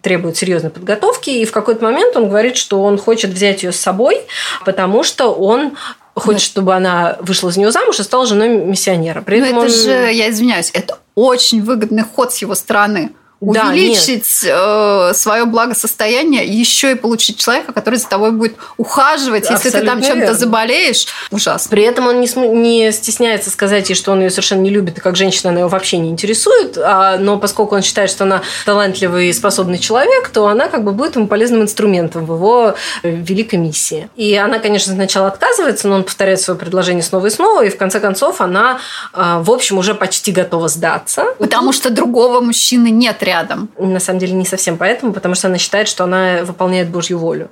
требует 0.00 0.36
серьезной 0.36 0.70
подготовки, 0.70 1.30
и 1.30 1.44
в 1.44 1.52
какой-то 1.52 1.84
момент 1.84 2.16
он 2.16 2.28
говорит, 2.28 2.56
что 2.56 2.82
он 2.82 2.98
хочет 2.98 3.30
взять 3.30 3.62
ее 3.62 3.72
с 3.72 3.76
собой, 3.80 4.22
потому 4.64 5.02
что 5.04 5.32
он 5.32 5.76
хочет, 6.14 6.42
чтобы 6.42 6.74
она 6.74 7.16
вышла 7.20 7.50
за 7.50 7.60
него 7.60 7.70
замуж 7.70 7.98
и 8.00 8.02
стала 8.02 8.26
женой 8.26 8.48
миссионера. 8.48 9.22
При 9.22 9.40
Но 9.40 9.46
этом 9.46 9.58
это 9.60 9.66
он- 9.66 9.72
же, 9.72 10.12
я 10.12 10.28
извиняюсь, 10.30 10.70
это 10.74 10.98
очень 11.14 11.62
выгодный 11.62 12.02
ход 12.02 12.32
с 12.34 12.38
его 12.38 12.54
стороны. 12.54 13.12
Да, 13.42 13.70
Увеличить 13.70 14.24
свое 14.24 15.44
благосостояние, 15.46 16.44
еще 16.44 16.92
и 16.92 16.94
получить 16.94 17.38
человека, 17.38 17.72
который 17.72 17.96
за 17.96 18.08
тобой 18.08 18.30
будет 18.30 18.56
ухаживать, 18.76 19.50
если 19.50 19.70
ты 19.70 19.80
там 19.84 19.98
Абсолютно 19.98 20.26
чем-то 20.26 20.34
заболеешь. 20.34 21.06
Ужасно. 21.32 21.68
При 21.70 21.82
этом 21.82 22.06
он 22.06 22.20
не, 22.20 22.28
см- 22.28 22.54
не 22.54 22.92
стесняется 22.92 23.50
сказать 23.50 23.88
ей, 23.88 23.96
что 23.96 24.12
он 24.12 24.20
ее 24.20 24.30
совершенно 24.30 24.60
не 24.60 24.70
любит, 24.70 24.98
и 24.98 25.00
как 25.00 25.16
женщина 25.16 25.50
она 25.50 25.60
его 25.60 25.68
вообще 25.68 25.98
не 25.98 26.08
интересует. 26.10 26.78
А, 26.78 27.18
но 27.18 27.36
поскольку 27.36 27.74
он 27.74 27.82
считает, 27.82 28.10
что 28.10 28.22
она 28.24 28.42
талантливый 28.64 29.28
и 29.28 29.32
способный 29.32 29.78
человек, 29.78 30.28
то 30.28 30.46
она 30.46 30.68
как 30.68 30.84
бы 30.84 30.92
будет 30.92 31.16
ему 31.16 31.26
полезным 31.26 31.62
инструментом 31.62 32.24
в 32.26 32.34
его 32.34 32.74
э, 33.02 33.10
великой 33.10 33.56
миссии. 33.56 34.08
И 34.14 34.36
она, 34.36 34.60
конечно, 34.60 34.94
сначала 34.94 35.26
отказывается, 35.26 35.88
но 35.88 35.96
он 35.96 36.04
повторяет 36.04 36.40
свое 36.40 36.56
предложение 36.56 37.02
снова 37.02 37.26
и 37.26 37.30
снова, 37.30 37.64
и 37.64 37.70
в 37.70 37.76
конце 37.76 37.98
концов 37.98 38.40
она, 38.40 38.78
э, 39.12 39.38
в 39.40 39.50
общем, 39.50 39.78
уже 39.78 39.94
почти 39.94 40.30
готова 40.30 40.68
сдаться. 40.68 41.24
Потому 41.38 41.72
что 41.72 41.90
другого 41.90 42.40
мужчины 42.40 42.90
нет 42.90 43.20
рядом. 43.22 43.31
На 43.78 44.00
самом 44.00 44.18
деле 44.18 44.32
не 44.32 44.46
совсем 44.46 44.78
поэтому, 44.78 45.12
потому 45.12 45.34
что 45.34 45.48
она 45.48 45.58
считает, 45.58 45.88
что 45.88 46.04
она 46.04 46.42
выполняет 46.44 46.88
Божью 46.90 47.18
волю. 47.18 47.50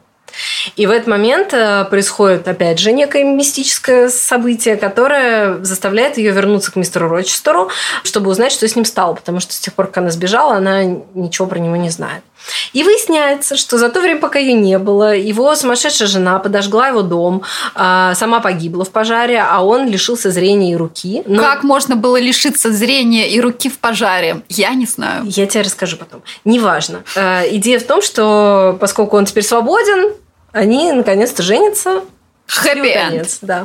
И 0.76 0.86
в 0.86 0.90
этот 0.90 1.06
момент 1.08 1.52
э, 1.52 1.84
происходит, 1.86 2.46
опять 2.46 2.78
же, 2.78 2.92
некое 2.92 3.24
мистическое 3.24 4.08
событие, 4.08 4.76
которое 4.76 5.62
заставляет 5.64 6.18
ее 6.18 6.32
вернуться 6.32 6.72
к 6.72 6.76
мистеру 6.76 7.08
Рочестеру, 7.08 7.70
чтобы 8.04 8.30
узнать, 8.30 8.52
что 8.52 8.66
с 8.66 8.76
ним 8.76 8.84
стало, 8.84 9.14
потому 9.14 9.40
что 9.40 9.52
с 9.52 9.58
тех 9.58 9.74
пор, 9.74 9.86
как 9.86 9.98
она 9.98 10.10
сбежала, 10.10 10.54
она 10.54 10.84
ничего 10.84 11.46
про 11.46 11.58
него 11.58 11.76
не 11.76 11.90
знает. 11.90 12.22
И 12.72 12.82
выясняется, 12.82 13.56
что 13.56 13.78
за 13.78 13.88
то 13.90 14.00
время, 14.00 14.20
пока 14.20 14.38
ее 14.38 14.54
не 14.54 14.78
было, 14.78 15.14
его 15.16 15.54
сумасшедшая 15.54 16.08
жена 16.08 16.38
подожгла 16.38 16.88
его 16.88 17.02
дом, 17.02 17.42
а, 17.74 18.14
сама 18.14 18.40
погибла 18.40 18.84
в 18.84 18.90
пожаре, 18.90 19.40
а 19.40 19.64
он 19.64 19.86
лишился 19.88 20.30
зрения 20.30 20.72
и 20.72 20.76
руки. 20.76 21.22
Но- 21.26 21.40
Как 21.42 21.62
можно 21.62 21.96
было 21.96 22.18
лишиться 22.18 22.72
зрения 22.72 23.28
и 23.30 23.40
руки 23.40 23.68
в 23.68 23.78
пожаре? 23.78 24.42
Я 24.48 24.70
не 24.74 24.86
знаю. 24.86 25.24
Я 25.26 25.46
тебе 25.46 25.62
расскажу 25.62 25.96
потом. 25.96 26.22
Неважно. 26.44 27.02
Э, 27.16 27.42
Идея 27.56 27.78
в 27.80 27.84
том, 27.84 28.02
что 28.02 28.76
поскольку 28.80 29.16
он 29.16 29.24
теперь 29.26 29.44
свободен, 29.44 30.12
они 30.52 30.92
наконец-то 30.92 31.42
женятся. 31.42 32.02
Хэппи 32.46 32.64
Счастливый 32.66 32.90
энд. 32.90 33.08
конец, 33.10 33.38
да. 33.42 33.64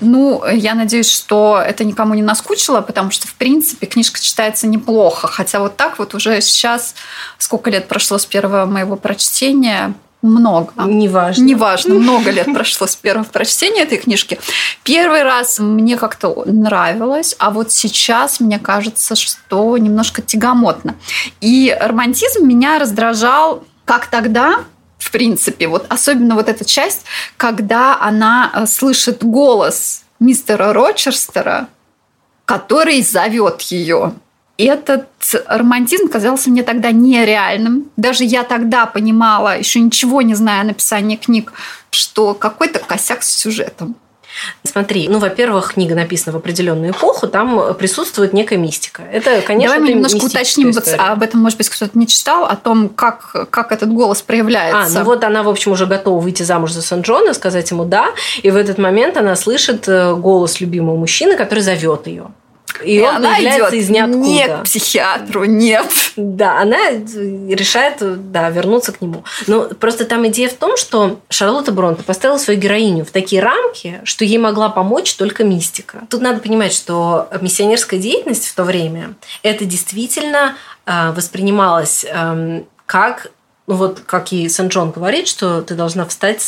Ну, 0.00 0.44
я 0.46 0.74
надеюсь, 0.74 1.10
что 1.10 1.62
это 1.64 1.84
никому 1.84 2.14
не 2.14 2.22
наскучило, 2.22 2.80
потому 2.80 3.10
что, 3.10 3.26
в 3.26 3.34
принципе, 3.34 3.86
книжка 3.86 4.20
читается 4.20 4.66
неплохо. 4.66 5.26
Хотя 5.28 5.60
вот 5.60 5.76
так 5.76 5.98
вот 5.98 6.14
уже 6.14 6.40
сейчас, 6.40 6.94
сколько 7.38 7.70
лет 7.70 7.88
прошло 7.88 8.18
с 8.18 8.26
первого 8.26 8.66
моего 8.66 8.96
прочтения, 8.96 9.94
много. 10.20 10.72
Неважно. 10.84 11.44
Неважно, 11.44 11.94
много 11.94 12.30
лет 12.30 12.46
прошло 12.52 12.86
с 12.86 12.96
первого 12.96 13.24
прочтения 13.24 13.82
этой 13.82 13.98
книжки. 13.98 14.38
Первый 14.82 15.22
раз 15.22 15.60
мне 15.60 15.96
как-то 15.96 16.42
нравилось, 16.44 17.36
а 17.38 17.50
вот 17.50 17.70
сейчас 17.70 18.40
мне 18.40 18.58
кажется, 18.58 19.14
что 19.14 19.76
немножко 19.78 20.20
тягомотно. 20.20 20.96
И 21.40 21.76
романтизм 21.80 22.46
меня 22.46 22.80
раздражал 22.80 23.62
как 23.84 24.08
тогда, 24.08 24.64
в 24.98 25.10
принципе, 25.10 25.68
вот 25.68 25.86
особенно 25.88 26.34
вот 26.34 26.48
эта 26.48 26.64
часть, 26.64 27.04
когда 27.36 27.98
она 28.00 28.50
э, 28.52 28.66
слышит 28.66 29.24
голос 29.24 30.02
мистера 30.20 30.72
Рочерстера, 30.72 31.68
который 32.44 33.02
зовет 33.02 33.62
ее 33.62 34.14
этот 34.58 35.06
романтизм 35.46 36.08
казался 36.08 36.50
мне 36.50 36.64
тогда 36.64 36.90
нереальным. 36.90 37.90
Даже 37.96 38.24
я 38.24 38.42
тогда 38.42 38.86
понимала, 38.86 39.56
еще 39.56 39.80
ничего 39.80 40.20
не 40.20 40.34
зная 40.34 40.62
о 40.62 40.64
написании 40.64 41.16
книг, 41.16 41.52
что 41.90 42.34
какой-то 42.34 42.80
косяк 42.80 43.22
с 43.22 43.28
сюжетом. 43.28 43.94
Смотри, 44.64 45.08
ну, 45.08 45.18
во-первых, 45.18 45.74
книга 45.74 45.94
написана 45.94 46.32
в 46.34 46.36
определенную 46.36 46.92
эпоху, 46.92 47.26
там 47.26 47.74
присутствует 47.74 48.32
некая 48.32 48.56
мистика. 48.56 49.02
Это, 49.02 49.40
конечно, 49.42 49.74
Давай 49.74 49.88
мы 49.88 49.94
немножко 49.94 50.24
уточним, 50.24 50.72
вот, 50.72 50.88
об 50.98 51.22
этом, 51.22 51.40
может 51.40 51.58
быть, 51.58 51.68
кто-то 51.68 51.98
не 51.98 52.06
читал, 52.06 52.44
о 52.44 52.56
том, 52.56 52.88
как, 52.88 53.48
как 53.50 53.72
этот 53.72 53.92
голос 53.92 54.22
проявляется. 54.22 54.98
А, 54.98 55.00
ну 55.00 55.04
вот 55.04 55.24
она, 55.24 55.42
в 55.42 55.48
общем, 55.48 55.72
уже 55.72 55.86
готова 55.86 56.20
выйти 56.20 56.42
замуж 56.42 56.72
за 56.72 56.82
Сан-Джона, 56.82 57.34
сказать 57.34 57.70
ему 57.70 57.84
«да», 57.84 58.08
и 58.42 58.50
в 58.50 58.56
этот 58.56 58.78
момент 58.78 59.16
она 59.16 59.36
слышит 59.36 59.88
э, 59.88 60.14
голос 60.14 60.60
любимого 60.60 60.96
мужчины, 60.96 61.36
который 61.36 61.60
зовет 61.60 62.06
ее. 62.06 62.26
И, 62.84 62.96
и 62.96 63.00
он 63.00 63.16
она 63.16 63.34
появляется 63.34 63.68
идет 63.68 63.72
из 63.74 63.90
ниоткуда. 63.90 64.18
Не 64.18 64.48
к 64.48 64.62
психиатру, 64.64 65.44
нет. 65.44 65.90
Да, 66.16 66.60
она 66.60 66.78
решает 66.90 67.96
да, 68.32 68.50
вернуться 68.50 68.92
к 68.92 69.00
нему. 69.00 69.24
Но 69.46 69.64
просто 69.64 70.04
там 70.04 70.26
идея 70.28 70.48
в 70.48 70.54
том, 70.54 70.76
что 70.76 71.20
Шарлотта 71.30 71.72
Бронте 71.72 72.02
поставила 72.02 72.38
свою 72.38 72.58
героиню 72.58 73.04
в 73.04 73.10
такие 73.10 73.42
рамки, 73.42 74.00
что 74.04 74.24
ей 74.24 74.38
могла 74.38 74.68
помочь 74.68 75.14
только 75.14 75.44
мистика. 75.44 76.02
Тут 76.10 76.22
надо 76.22 76.40
понимать, 76.40 76.72
что 76.72 77.28
миссионерская 77.40 78.00
деятельность 78.00 78.46
в 78.46 78.54
то 78.54 78.64
время 78.64 79.14
это 79.42 79.64
действительно 79.64 80.56
э, 80.86 81.12
воспринималось 81.12 82.04
э, 82.08 82.62
как 82.86 83.30
ну 83.68 83.74
вот 83.74 84.00
как 84.00 84.32
и 84.32 84.48
Сен-Джон 84.48 84.90
говорит, 84.92 85.28
что 85.28 85.60
ты 85.60 85.74
должна 85.74 86.06
встать 86.06 86.42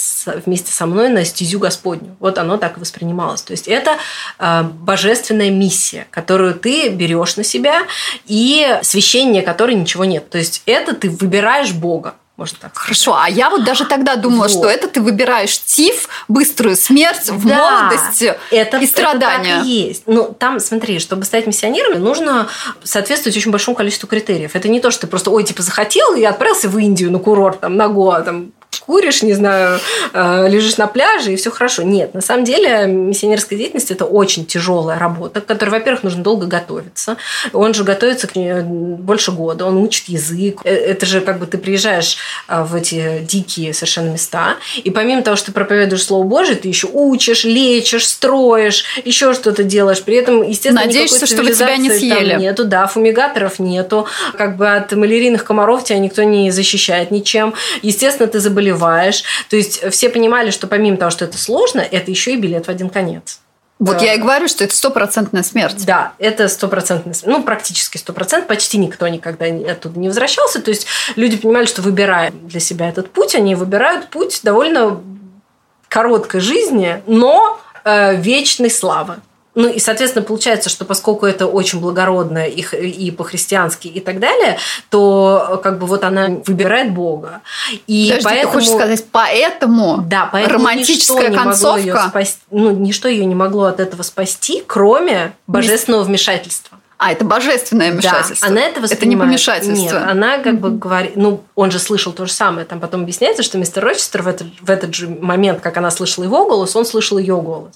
вместе 0.46 0.72
со 0.72 0.86
мной 0.86 1.10
на 1.10 1.24
стезю 1.26 1.58
Господню. 1.58 2.16
Вот 2.18 2.38
оно 2.38 2.56
так 2.56 2.78
воспринималось. 2.78 3.42
То 3.42 3.50
есть 3.50 3.68
это 3.68 3.98
э, 4.38 4.62
божественная 4.62 5.50
миссия, 5.50 6.06
которую 6.10 6.54
ты 6.54 6.88
берешь 6.88 7.36
на 7.36 7.44
себя, 7.44 7.82
и 8.26 8.78
священие 8.82 9.42
которой 9.42 9.74
ничего 9.74 10.06
нет. 10.06 10.30
То 10.30 10.38
есть 10.38 10.62
это 10.64 10.94
ты 10.94 11.10
выбираешь 11.10 11.72
Бога 11.72 12.14
можно 12.40 12.56
так. 12.58 12.72
Хорошо, 12.74 13.14
а 13.14 13.28
я 13.28 13.50
вот 13.50 13.64
даже 13.64 13.84
тогда 13.84 14.16
думала, 14.16 14.48
вот. 14.48 14.50
что 14.50 14.68
это 14.68 14.88
ты 14.88 15.02
выбираешь 15.02 15.58
тиф, 15.58 16.08
быструю 16.26 16.74
смерть 16.74 17.28
в 17.28 17.46
да, 17.46 17.88
молодости 17.90 18.34
это, 18.50 18.78
и 18.78 18.86
страдания. 18.86 19.50
Это 19.50 19.58
так 19.58 19.66
и 19.66 19.68
есть. 19.68 20.02
Ну, 20.06 20.34
там, 20.36 20.58
смотри, 20.58 20.98
чтобы 21.00 21.24
стать 21.24 21.46
миссионером, 21.46 22.00
нужно 22.02 22.48
соответствовать 22.82 23.36
очень 23.36 23.50
большому 23.50 23.76
количеству 23.76 24.08
критериев. 24.08 24.56
Это 24.56 24.68
не 24.68 24.80
то, 24.80 24.90
что 24.90 25.02
ты 25.02 25.06
просто, 25.06 25.30
ой, 25.30 25.44
типа, 25.44 25.60
захотел 25.60 26.14
и 26.14 26.24
отправился 26.24 26.70
в 26.70 26.78
Индию 26.78 27.12
на 27.12 27.18
курорт, 27.18 27.60
там, 27.60 27.76
на 27.76 27.88
Гоа, 27.88 28.22
там, 28.22 28.52
куришь, 28.78 29.22
не 29.22 29.34
знаю, 29.34 29.80
э, 30.12 30.48
лежишь 30.48 30.76
на 30.76 30.86
пляже, 30.86 31.32
и 31.32 31.36
все 31.36 31.50
хорошо. 31.50 31.82
Нет, 31.82 32.14
на 32.14 32.20
самом 32.20 32.44
деле 32.44 32.86
миссионерская 32.86 33.58
деятельность– 33.58 33.90
это 33.92 34.04
очень 34.04 34.46
тяжелая 34.46 34.98
работа, 34.98 35.40
к 35.40 35.46
которой, 35.46 35.70
во-первых, 35.70 36.02
нужно 36.04 36.22
долго 36.22 36.46
готовиться. 36.46 37.16
Он 37.52 37.74
же 37.74 37.84
готовится 37.84 38.26
к 38.26 38.36
ней 38.36 38.62
больше 38.62 39.32
года, 39.32 39.66
он 39.66 39.76
учит 39.76 40.08
язык. 40.08 40.60
Э, 40.64 40.74
это 40.74 41.06
же 41.06 41.20
как 41.20 41.38
бы 41.38 41.46
ты 41.46 41.58
приезжаешь 41.58 42.16
э, 42.48 42.62
в 42.62 42.74
эти 42.74 43.20
дикие 43.20 43.74
совершенно 43.74 44.10
места, 44.10 44.56
и 44.76 44.90
помимо 44.90 45.22
того, 45.22 45.36
что 45.36 45.46
ты 45.46 45.52
проповедуешь 45.52 46.04
Слово 46.04 46.24
Божие, 46.24 46.56
ты 46.56 46.68
еще 46.68 46.88
учишь, 46.92 47.44
лечишь, 47.44 48.06
строишь, 48.06 48.84
еще 49.04 49.34
что-то 49.34 49.62
делаешь. 49.62 50.02
При 50.02 50.16
этом, 50.16 50.42
естественно, 50.42 50.86
Надеешься, 50.86 51.26
чтобы 51.26 51.52
тебя 51.52 51.76
не 51.76 51.90
съели. 51.90 52.34
Нету, 52.34 52.64
да, 52.64 52.86
фумигаторов 52.86 53.58
нету, 53.58 54.06
как 54.36 54.56
бы 54.56 54.68
от 54.68 54.92
малярийных 54.92 55.44
комаров 55.44 55.84
тебя 55.84 55.98
никто 55.98 56.22
не 56.22 56.50
защищает 56.50 57.10
ничем. 57.10 57.54
Естественно, 57.82 58.28
ты 58.28 58.38
забываешь 58.40 58.59
заболеваешь. 58.60 59.24
То 59.48 59.56
есть 59.56 59.82
все 59.90 60.10
понимали, 60.10 60.50
что 60.50 60.66
помимо 60.66 60.96
того, 60.96 61.10
что 61.10 61.24
это 61.24 61.38
сложно, 61.38 61.80
это 61.80 62.10
еще 62.10 62.34
и 62.34 62.36
билет 62.36 62.66
в 62.66 62.68
один 62.68 62.90
конец. 62.90 63.40
Вот 63.78 63.96
да. 63.96 64.04
я 64.04 64.14
и 64.14 64.18
говорю, 64.18 64.46
что 64.46 64.62
это 64.62 64.74
стопроцентная 64.74 65.42
смерть. 65.42 65.86
Да, 65.86 66.12
это 66.18 66.48
стопроцентная 66.48 67.14
смерть. 67.14 67.38
Ну, 67.38 67.42
практически 67.42 67.96
стопроцент. 67.96 68.46
Почти 68.46 68.76
никто 68.76 69.08
никогда 69.08 69.46
оттуда 69.72 69.98
не 69.98 70.08
возвращался. 70.08 70.60
То 70.60 70.70
есть 70.70 70.86
люди 71.16 71.38
понимали, 71.38 71.64
что 71.64 71.80
выбирая 71.80 72.30
для 72.30 72.60
себя 72.60 72.90
этот 72.90 73.10
путь, 73.10 73.34
они 73.34 73.54
выбирают 73.54 74.08
путь 74.08 74.40
довольно 74.42 75.00
короткой 75.88 76.40
жизни, 76.40 77.02
но 77.06 77.58
э, 77.84 78.16
вечной 78.16 78.70
славы. 78.70 79.16
Ну 79.60 79.68
и, 79.68 79.78
соответственно, 79.78 80.24
получается, 80.24 80.70
что 80.70 80.84
поскольку 80.84 81.26
это 81.26 81.46
очень 81.46 81.80
благородно 81.80 82.46
и, 82.46 82.62
и 82.62 83.10
по-христиански 83.10 83.88
и 83.88 84.00
так 84.00 84.18
далее, 84.18 84.58
то 84.88 85.60
как 85.62 85.78
бы 85.78 85.86
вот 85.86 86.02
она 86.02 86.28
выбирает 86.46 86.94
Бога. 86.94 87.42
И 87.86 88.06
Подожди, 88.08 88.24
поэтому... 88.24 88.52
ты 88.52 88.58
хочешь 88.58 88.70
сказать, 88.70 89.04
поэтому, 89.12 89.98
да, 90.06 90.28
поэтому 90.32 90.58
романтическая 90.58 91.30
концовка... 91.32 91.80
Ее 91.80 91.96
спасти, 92.08 92.38
ну, 92.50 92.70
ничто 92.70 93.08
ее 93.08 93.26
не 93.26 93.34
могло 93.34 93.64
от 93.64 93.80
этого 93.80 94.02
спасти, 94.02 94.64
кроме 94.66 95.32
божественного 95.46 96.04
вмешательства. 96.04 96.78
А, 96.96 97.12
это 97.12 97.24
божественное 97.24 97.92
вмешательство. 97.92 98.46
Да, 98.46 98.52
она 98.52 98.60
это 98.62 98.80
воспринимает. 98.80 98.92
Это 98.92 99.06
не 99.06 99.16
помешательство. 99.16 99.74
Нет, 99.74 99.92
она 99.94 100.38
как 100.38 100.54
mm-hmm. 100.54 100.58
бы 100.58 100.70
говорит... 100.70 101.16
Ну, 101.16 101.42
он 101.54 101.70
же 101.70 101.78
слышал 101.78 102.12
то 102.12 102.26
же 102.26 102.32
самое. 102.32 102.66
Там 102.66 102.78
потом 102.78 103.02
объясняется, 103.02 103.42
что 103.42 103.56
мистер 103.56 103.82
Рочестер 103.82 104.22
в 104.22 104.28
этот, 104.28 104.48
в 104.60 104.70
этот 104.70 104.94
же 104.94 105.08
момент, 105.08 105.60
как 105.60 105.78
она 105.78 105.90
слышала 105.90 106.24
его 106.24 106.46
голос, 106.46 106.76
он 106.76 106.84
слышал 106.84 107.16
ее 107.16 107.40
голос. 107.40 107.72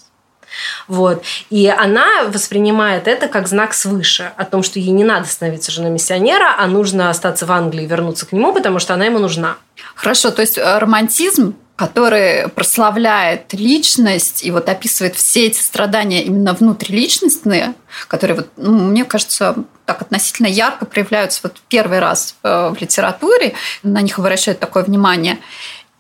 Вот. 0.89 1.25
И 1.51 1.67
она 1.67 2.25
воспринимает 2.29 3.09
это 3.09 3.29
как 3.29 3.49
знак 3.49 3.75
свыше, 3.75 4.33
о 4.37 4.45
том, 4.45 4.63
что 4.63 4.79
ей 4.79 4.91
не 4.91 5.05
надо 5.05 5.27
становиться 5.27 5.73
женой 5.73 5.91
миссионера, 5.91 6.55
а 6.59 6.67
нужно 6.67 7.11
остаться 7.11 7.47
в 7.47 7.53
Англии 7.53 7.85
и 7.85 7.87
вернуться 7.87 8.27
к 8.27 8.33
нему, 8.33 8.53
потому 8.53 8.79
что 8.79 8.95
она 8.95 9.05
ему 9.07 9.19
нужна. 9.19 9.57
Хорошо, 9.95 10.31
то 10.31 10.43
есть 10.43 10.59
э, 10.59 10.79
романтизм 10.79 11.55
который 11.77 12.49
прославляет 12.51 13.53
личность 13.53 14.45
и 14.45 14.51
вот 14.53 14.69
описывает 14.69 15.17
все 15.17 15.47
эти 15.47 15.61
страдания 15.61 16.23
именно 16.23 16.53
внутриличностные, 16.53 17.75
которые, 18.07 18.37
вот, 18.37 18.49
ну, 18.57 18.91
мне 18.91 19.05
кажется, 19.05 19.57
так 19.85 20.01
относительно 20.01 20.47
ярко 20.47 20.87
проявляются 20.87 21.41
вот 21.43 21.61
первый 21.69 21.99
раз 21.99 22.37
э, 22.45 22.71
в 22.71 22.81
литературе, 22.81 23.55
на 23.83 24.03
них 24.03 24.19
обращают 24.21 24.61
такое 24.61 24.85
внимание 24.85 25.39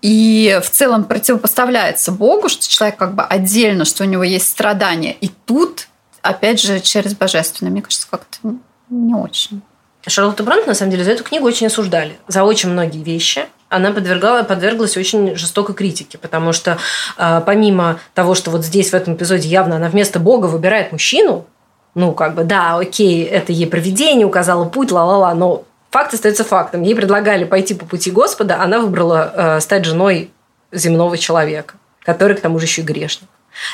и 0.04 0.60
в 0.62 0.68
целом 0.68 1.04
противопоставляется 1.04 2.12
Богу, 2.12 2.50
что 2.50 2.68
человек 2.68 2.98
как 2.98 3.14
бы 3.14 3.22
отдельно, 3.22 3.86
что 3.86 4.04
у 4.04 4.06
него 4.06 4.22
есть 4.22 4.50
страдания. 4.50 5.12
И 5.12 5.30
тут, 5.46 5.88
опять 6.20 6.60
же, 6.60 6.80
через 6.80 7.14
божественное. 7.14 7.72
Мне 7.72 7.80
кажется, 7.80 8.06
как-то 8.10 8.36
не 8.90 9.14
очень. 9.14 9.62
Шарлотта 10.06 10.42
Бронт, 10.42 10.66
на 10.66 10.74
самом 10.74 10.90
деле, 10.90 11.04
за 11.04 11.12
эту 11.12 11.24
книгу 11.24 11.46
очень 11.46 11.68
осуждали. 11.68 12.18
За 12.28 12.44
очень 12.44 12.68
многие 12.68 13.02
вещи. 13.02 13.46
Она 13.70 13.92
подвергала, 13.92 14.42
подверглась 14.42 14.98
очень 14.98 15.36
жестокой 15.36 15.74
критике, 15.74 16.18
потому 16.18 16.52
что 16.52 16.76
э, 17.16 17.40
помимо 17.46 17.98
того, 18.12 18.34
что 18.34 18.50
вот 18.50 18.62
здесь, 18.62 18.90
в 18.90 18.94
этом 18.94 19.14
эпизоде, 19.14 19.48
явно 19.48 19.76
она 19.76 19.88
вместо 19.88 20.20
Бога 20.20 20.48
выбирает 20.48 20.92
мужчину, 20.92 21.46
ну, 21.94 22.12
как 22.12 22.34
бы, 22.34 22.44
да, 22.44 22.76
окей, 22.76 23.24
это 23.24 23.52
ей 23.52 23.66
проведение 23.66 24.26
указало 24.26 24.66
путь, 24.66 24.92
ла-ла-ла, 24.92 25.32
но 25.32 25.64
Факт 25.94 26.12
остается 26.12 26.42
фактом. 26.42 26.82
Ей 26.82 26.96
предлагали 26.96 27.44
пойти 27.44 27.72
по 27.72 27.86
пути 27.86 28.10
Господа, 28.10 28.60
она 28.60 28.80
выбрала 28.80 29.32
э, 29.32 29.60
стать 29.60 29.84
женой 29.84 30.32
земного 30.72 31.16
человека, 31.16 31.74
который 32.04 32.36
к 32.36 32.40
тому 32.40 32.58
же 32.58 32.64
еще 32.64 32.82
и 32.82 32.84
грешник. 32.84 33.28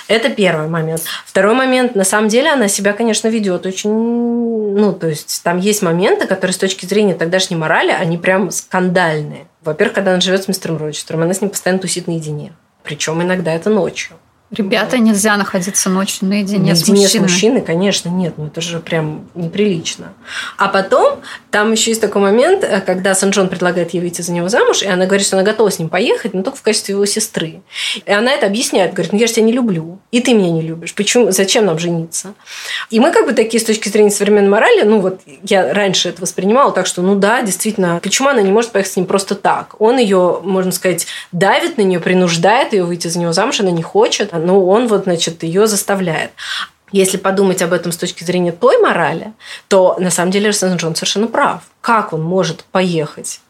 Это 0.07 0.29
первый 0.29 0.69
момент. 0.69 1.03
Второй 1.25 1.55
момент, 1.55 1.95
на 1.95 2.05
самом 2.05 2.29
деле, 2.29 2.51
она 2.51 2.69
себя, 2.69 2.93
конечно, 2.93 3.29
ведет 3.29 3.65
очень... 3.65 3.91
Ну, 3.91 4.93
то 4.93 5.07
есть, 5.07 5.41
там 5.43 5.57
есть 5.57 5.81
моменты, 5.81 6.27
которые 6.27 6.53
с 6.53 6.59
точки 6.59 6.85
зрения 6.85 7.15
тогдашней 7.15 7.57
морали, 7.57 7.91
они 7.91 8.19
прям 8.19 8.51
скандальные. 8.51 9.47
Во-первых, 9.63 9.95
когда 9.95 10.11
она 10.11 10.21
живет 10.21 10.43
с 10.43 10.49
мистером 10.49 10.77
Рочестером, 10.77 11.23
она 11.23 11.33
с 11.33 11.41
ним 11.41 11.49
постоянно 11.49 11.81
тусит 11.81 12.07
наедине. 12.07 12.53
Причем 12.83 13.23
иногда 13.23 13.51
это 13.51 13.71
ночью. 13.71 14.19
Ребята, 14.51 14.99
нельзя 14.99 15.37
находиться 15.37 15.89
ночью 15.89 16.27
наедине, 16.29 16.73
наедине 16.73 16.75
с 16.75 16.89
мужчиной. 16.89 17.09
с 17.09 17.15
мужчиной, 17.21 17.61
конечно, 17.61 18.09
нет, 18.09 18.35
ну 18.37 18.47
это 18.47 18.61
же 18.61 18.81
прям 18.81 19.29
неприлично. 19.37 20.13
А 20.59 20.67
потом 20.67 21.21
там 21.53 21.71
еще 21.71 21.93
есть 21.93 22.01
такой 22.01 22.21
момент, 22.21 22.65
э, 22.65 22.81
когда 22.81 23.15
Сан-Джон 23.15 23.49
предлагает 23.49 23.95
ей 23.95 24.01
выйти 24.01 24.23
за 24.23 24.33
него 24.33 24.49
замуж, 24.49 24.83
и 24.83 24.89
она 24.89 25.07
говорит, 25.07 25.25
что 25.25 25.37
она 25.37 25.45
готова 25.45 25.71
с 25.71 25.79
ним 25.79 25.89
поехать, 25.89 26.35
но 26.35 26.43
только 26.43 26.59
в 26.59 26.63
качестве 26.63 26.95
его 26.95 27.07
сестры. 27.07 27.63
И 28.05 28.11
она 28.11 28.33
это 28.33 28.47
объясняет, 28.47 28.93
говорит, 28.93 29.13
ну 29.13 29.21
я 29.21 29.29
же 29.29 29.35
тебя 29.35 29.45
не 29.45 29.53
люблю, 29.53 30.01
и 30.11 30.21
ты 30.21 30.35
меня 30.35 30.51
не 30.51 30.63
любишь, 30.63 30.95
почему, 30.95 31.31
зачем 31.31 31.67
нам 31.67 31.79
жениться? 31.79 32.35
И 32.91 32.99
мы 32.99 33.13
как 33.13 33.27
бы 33.27 33.35
такие 33.35 33.61
с 33.61 33.65
точки 33.65 33.89
зрения 33.89 34.11
современной 34.11 34.51
морали, 34.51 34.83
ну 34.83 34.99
вот 34.99 35.21
я 35.45 35.73
раньше 35.73 36.09
это 36.09 36.23
воспринимала 36.23 36.73
так, 36.73 36.87
что 36.87 37.03
ну 37.03 37.15
да, 37.15 37.43
действительно, 37.43 38.01
почему 38.03 38.29
она 38.29 38.43
не 38.43 38.51
может 38.51 38.73
поехать 38.73 38.93
с 38.95 38.97
ним 38.97 39.07
просто 39.07 39.37
так? 39.37 39.77
Он 39.79 39.97
ее, 39.97 40.41
можно 40.43 40.73
сказать, 40.73 41.07
давит 41.31 41.79
на 41.79 41.83
нее, 41.83 42.01
принуждает 42.01 42.73
ее 42.73 42.83
выйти 42.83 43.07
за 43.07 43.21
него 43.21 43.33
замуж, 43.33 43.61
она 43.61 43.71
не 43.71 43.83
хочет, 43.83 44.35
ну, 44.47 44.67
он 44.69 44.89
вот, 44.89 45.05
значит, 45.05 45.43
ее 45.43 45.67
заставляет. 45.67 46.31
Если 46.93 47.19
подумать 47.19 47.63
об 47.63 47.73
этом 47.73 47.93
с 47.93 47.97
точки 47.97 48.25
зрения 48.25 48.53
той 48.53 48.79
морали, 48.79 49.33
то 49.69 49.97
на 49.99 50.11
самом 50.11 50.33
деле 50.33 50.53
Сен 50.53 50.77
Джон 50.77 50.97
совершенно 50.97 51.29
прав. 51.29 51.63
Как 51.81 52.13
он 52.13 52.23
может 52.23 52.65
поехать 52.65 53.41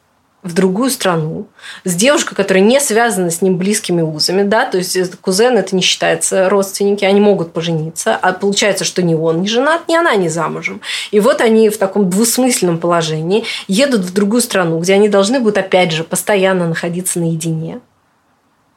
в 0.43 0.55
другую 0.55 0.91
страну 0.91 1.49
с 1.85 1.95
девушкой, 1.95 2.35
которая 2.35 2.65
не 2.65 2.81
связана 2.81 3.31
с 3.31 3.43
ним 3.43 3.59
близкими 3.59 4.01
узами, 4.01 4.43
да, 4.43 4.65
то 4.65 4.79
есть 4.79 4.97
кузен 5.21 5.59
это 5.59 5.77
не 5.77 5.83
считается 5.83 6.49
родственники, 6.49 7.05
они 7.05 7.21
могут 7.21 7.53
пожениться, 7.53 8.17
а 8.17 8.33
получается, 8.33 8.85
что 8.85 9.03
ни 9.03 9.15
он 9.15 9.43
не 9.43 9.49
женат, 9.49 9.87
ни 9.89 9.95
она 9.95 10.15
не 10.17 10.31
замужем. 10.31 10.81
И 11.11 11.21
вот 11.21 11.41
они 11.43 11.69
в 11.69 11.77
таком 11.77 12.09
двусмысленном 12.09 12.79
положении 12.79 13.45
едут 13.69 14.01
в 14.01 14.15
другую 14.15 14.41
страну, 14.41 14.79
где 14.79 14.95
они 14.95 15.09
должны 15.09 15.41
будут, 15.41 15.59
опять 15.59 15.93
же, 15.93 16.05
постоянно 16.05 16.67
находиться 16.67 17.21
наедине. 17.21 17.81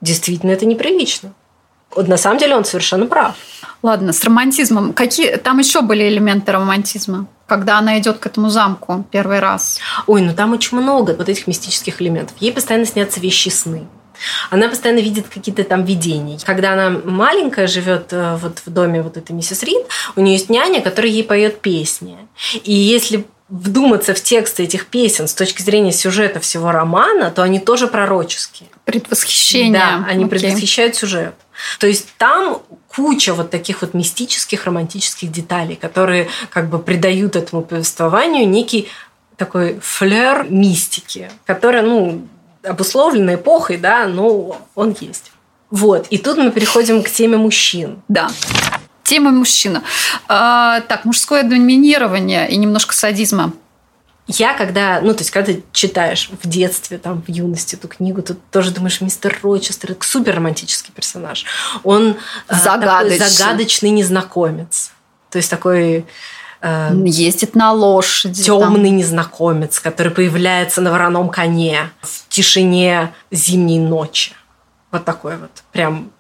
Действительно, 0.02 0.52
это 0.52 0.66
неприлично. 0.66 1.34
Вот 1.96 2.08
на 2.08 2.18
самом 2.18 2.38
деле 2.40 2.56
он 2.56 2.66
совершенно 2.66 3.06
прав. 3.06 3.36
Ладно, 3.82 4.14
с 4.14 4.24
романтизмом. 4.24 4.94
Какие 4.94 5.36
там 5.36 5.60
еще 5.60 5.82
были 5.82 6.08
элементы 6.08 6.52
романтизма? 6.52 7.28
когда 7.46 7.78
она 7.78 8.00
идет 8.00 8.18
к 8.18 8.26
этому 8.26 8.50
замку 8.50 9.06
первый 9.12 9.40
раз? 9.40 9.80
Ой, 10.08 10.22
ну 10.22 10.34
там 10.34 10.54
очень 10.54 10.78
много 10.78 11.14
вот 11.16 11.30
этих 11.30 11.46
мистических 11.46 12.02
элементов. 12.02 12.36
Ей 12.40 12.52
постоянно 12.52 12.86
снятся 12.86 13.20
вещи 13.20 13.50
сны. 13.50 13.86
Она 14.50 14.70
постоянно 14.70 15.00
видит 15.00 15.28
какие-то 15.28 15.64
там 15.64 15.84
видения. 15.84 16.38
Когда 16.44 16.74
она 16.74 17.00
маленькая, 17.04 17.68
живет 17.68 18.08
э, 18.12 18.38
вот 18.38 18.60
в 18.66 18.70
доме 18.72 19.02
вот 19.02 19.18
этой 19.18 19.34
миссис 19.34 19.64
Рид, 19.64 19.86
у 20.16 20.22
нее 20.22 20.34
есть 20.34 20.50
няня, 20.50 20.82
которая 20.82 21.12
ей 21.12 21.24
поет 21.24 21.62
песни. 21.62 22.18
И 22.64 22.74
если 22.74 23.26
вдуматься 23.54 24.16
в 24.16 24.22
тексты 24.22 24.64
этих 24.64 24.88
песен 24.88 25.28
с 25.28 25.34
точки 25.36 25.62
зрения 25.62 25.92
сюжета 25.92 26.40
всего 26.40 26.72
романа, 26.72 27.30
то 27.30 27.44
они 27.44 27.60
тоже 27.60 27.88
пророческие. 27.88 28.68
Предвосхищение. 28.84 29.80
Да, 29.80 30.06
они 30.08 30.26
okay. 30.26 30.30
предвосхищают 30.30 30.96
сюжет. 30.96 31.36
То 31.78 31.86
есть 31.86 32.08
там 32.18 32.64
куча 32.88 33.36
вот 33.36 33.52
таких 33.52 33.82
вот 33.82 33.94
мистических, 33.94 34.66
романтических 34.66 35.32
деталей, 35.32 35.76
которые 35.76 36.30
как 36.50 36.68
бы 36.68 36.80
придают 36.80 37.36
этому 37.36 37.62
повествованию 37.62 38.50
некий 38.50 38.90
такой 39.38 39.80
флер 39.82 40.48
мистики, 40.50 41.30
которая, 41.46 41.84
ну, 41.84 42.28
обусловлена 42.64 43.36
эпохой, 43.36 43.78
да, 43.78 44.08
но 44.08 44.58
он 44.74 44.96
есть. 45.00 45.32
Вот. 45.70 46.08
И 46.10 46.18
тут 46.18 46.38
мы 46.38 46.50
переходим 46.50 47.04
к 47.04 47.10
теме 47.10 47.38
мужчин. 47.38 48.02
Да. 48.08 48.32
Тема 49.04 49.32
мужчина. 49.32 49.84
А, 50.28 50.82
так, 50.82 51.06
мужское 51.06 51.44
доминирование 51.44 52.50
и 52.50 52.56
немножко 52.56 52.94
садизма. 52.94 53.54
Я 54.28 54.54
когда, 54.54 55.02
ну, 55.02 55.14
то 55.14 55.20
есть, 55.20 55.32
когда 55.32 55.52
ты 55.52 55.64
читаешь 55.74 56.30
в 56.42 56.48
детстве, 56.48 56.98
там, 56.98 57.22
в 57.22 57.30
юности 57.30 57.76
эту 57.76 57.90
книгу, 57.90 58.22
ты 58.22 58.36
тоже 58.52 58.72
думаешь, 58.72 59.02
мистер 59.02 59.38
Рочестер, 59.44 59.92
это 59.92 60.08
супер 60.08 60.36
романтический 60.36 60.94
персонаж. 60.94 61.46
Он 61.84 62.16
а, 62.48 62.56
Загадочный. 62.56 63.18
такой 63.18 63.32
загадочный 63.32 63.90
незнакомец. 63.90 64.92
То 65.30 65.38
есть, 65.38 65.50
такой 65.50 66.06
э, 66.62 66.92
ездит 67.04 67.56
на 67.56 67.74
лошади. 67.74 68.44
Темный 68.44 68.90
там. 68.90 68.98
незнакомец, 68.98 69.82
который 69.82 70.14
появляется 70.14 70.80
на 70.80 70.92
вороном 70.92 71.28
коне 71.28 71.90
в 72.02 72.30
тишине 72.30 73.14
зимней 73.30 73.80
ночи. 73.80 74.32
Вот 74.92 75.04
такой 75.04 75.36
вот 75.38 75.52
прям 75.74 76.12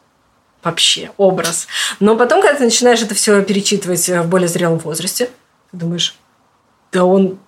вообще 0.63 1.12
образ. 1.17 1.67
Но 2.00 2.15
потом, 2.15 2.41
когда 2.41 2.58
ты 2.58 2.63
начинаешь 2.63 3.01
это 3.01 3.15
все 3.15 3.41
перечитывать 3.43 4.08
в 4.08 4.27
более 4.27 4.48
зрелом 4.48 4.79
возрасте, 4.79 5.29
думаешь, 5.72 6.15
да 6.91 7.05
он 7.05 7.39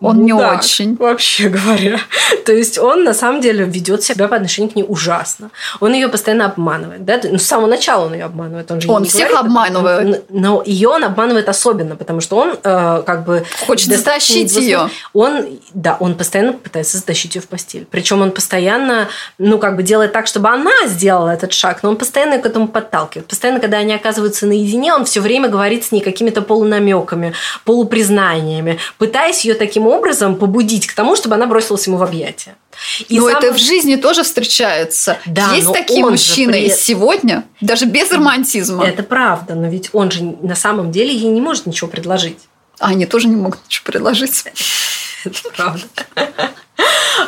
он 0.00 0.24
не 0.24 0.32
да, 0.32 0.54
очень. 0.54 0.96
Вообще 0.96 1.48
говоря. 1.48 1.98
То 2.46 2.52
есть 2.52 2.78
он 2.78 3.02
на 3.02 3.14
самом 3.14 3.40
деле 3.40 3.64
ведет 3.64 4.04
себя 4.04 4.28
по 4.28 4.36
отношению 4.36 4.70
к 4.70 4.76
ней 4.76 4.84
ужасно. 4.86 5.50
Он 5.80 5.92
ее 5.92 6.08
постоянно 6.08 6.46
обманывает. 6.46 7.04
Да? 7.04 7.20
Ну, 7.24 7.38
с 7.38 7.42
самого 7.42 7.66
начала 7.66 8.06
он 8.06 8.14
ее 8.14 8.24
обманывает. 8.24 8.70
Он, 8.70 8.80
же 8.80 8.88
он 8.88 9.04
всех 9.06 9.30
говорит, 9.30 9.46
обманывает. 9.46 10.24
Но 10.28 10.62
ее 10.64 10.88
он 10.88 11.02
обманывает 11.02 11.48
особенно, 11.48 11.96
потому 11.96 12.20
что 12.20 12.36
он 12.36 12.56
э, 12.62 13.02
как 13.04 13.24
бы... 13.24 13.44
Хочет 13.66 13.88
затащить 13.88 14.54
ее. 14.56 14.88
Он, 15.14 15.58
да, 15.74 15.96
он 15.98 16.14
постоянно 16.14 16.52
пытается 16.52 16.98
затащить 16.98 17.34
ее 17.34 17.42
в 17.42 17.48
постель. 17.48 17.84
Причем 17.90 18.22
он 18.22 18.30
постоянно, 18.30 19.08
ну, 19.38 19.58
как 19.58 19.74
бы 19.74 19.82
делает 19.82 20.12
так, 20.12 20.28
чтобы 20.28 20.48
она 20.48 20.86
сделала 20.86 21.30
этот 21.30 21.52
шаг, 21.52 21.82
но 21.82 21.90
он 21.90 21.96
постоянно 21.96 22.34
ее 22.34 22.40
к 22.40 22.46
этому 22.46 22.68
подталкивает. 22.68 23.26
Постоянно, 23.26 23.58
когда 23.58 23.78
они 23.78 23.92
оказываются 23.94 24.46
наедине, 24.46 24.94
он 24.94 25.04
все 25.06 25.20
время 25.20 25.48
говорит 25.48 25.84
с 25.84 25.90
ней 25.90 26.00
какими-то 26.00 26.40
полунамеками, 26.42 27.32
полупризнаниями, 27.64 28.78
пытаясь 28.98 29.44
ее 29.44 29.54
таким 29.54 29.87
образом 29.88 30.36
побудить 30.36 30.86
к 30.86 30.94
тому, 30.94 31.16
чтобы 31.16 31.34
она 31.34 31.46
бросилась 31.46 31.86
ему 31.86 31.96
в 31.96 32.02
объятия. 32.02 32.54
И 33.08 33.18
но 33.18 33.28
сам... 33.28 33.38
это 33.38 33.52
в 33.52 33.58
жизни 33.58 33.96
тоже 33.96 34.22
встречается. 34.22 35.18
Да, 35.26 35.54
Есть 35.54 35.72
такие 35.72 36.04
мужчины 36.04 36.52
при... 36.52 36.66
и 36.66 36.70
сегодня, 36.70 37.44
даже 37.60 37.86
без 37.86 38.10
романтизма. 38.10 38.86
Это 38.86 39.02
правда, 39.02 39.54
но 39.54 39.68
ведь 39.68 39.90
он 39.92 40.10
же 40.10 40.22
на 40.22 40.54
самом 40.54 40.92
деле 40.92 41.12
ей 41.12 41.30
не 41.30 41.40
может 41.40 41.66
ничего 41.66 41.88
предложить. 41.88 42.38
А 42.78 42.88
они 42.88 43.06
тоже 43.06 43.28
не 43.28 43.36
могут 43.36 43.58
ничего 43.64 43.84
предложить. 43.84 44.44
Это 45.24 45.50
правда. 45.56 45.86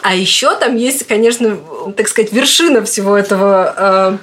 А 0.03 0.15
еще 0.15 0.55
там 0.55 0.77
есть, 0.77 1.07
конечно, 1.07 1.59
так 1.97 2.09
сказать, 2.09 2.33
вершина 2.33 2.85
всего 2.85 3.17
этого, 3.17 4.19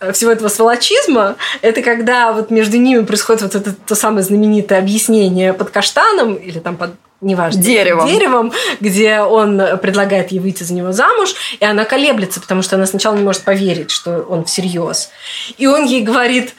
э, 0.00 0.12
всего 0.12 0.30
этого 0.30 0.48
сволочизма. 0.48 1.36
Это 1.60 1.82
когда 1.82 2.32
вот 2.32 2.50
между 2.50 2.76
ними 2.76 3.04
происходит 3.04 3.42
вот 3.42 3.54
это 3.56 3.72
то 3.72 3.94
самое 3.94 4.22
знаменитое 4.22 4.78
объяснение 4.78 5.52
под 5.52 5.70
каштаном 5.70 6.34
или 6.34 6.60
там 6.60 6.76
под 6.76 6.92
неважно, 7.20 7.62
деревом. 7.62 8.06
деревом, 8.06 8.52
где 8.80 9.20
он 9.20 9.60
предлагает 9.78 10.32
ей 10.32 10.40
выйти 10.40 10.62
за 10.62 10.74
него 10.74 10.92
замуж, 10.92 11.34
и 11.58 11.64
она 11.64 11.84
колеблется, 11.84 12.40
потому 12.40 12.62
что 12.62 12.76
она 12.76 12.86
сначала 12.86 13.16
не 13.16 13.22
может 13.22 13.42
поверить, 13.42 13.90
что 13.90 14.20
он 14.28 14.44
всерьез. 14.44 15.10
И 15.56 15.66
он 15.66 15.84
ей 15.84 16.02
говорит, 16.02 16.54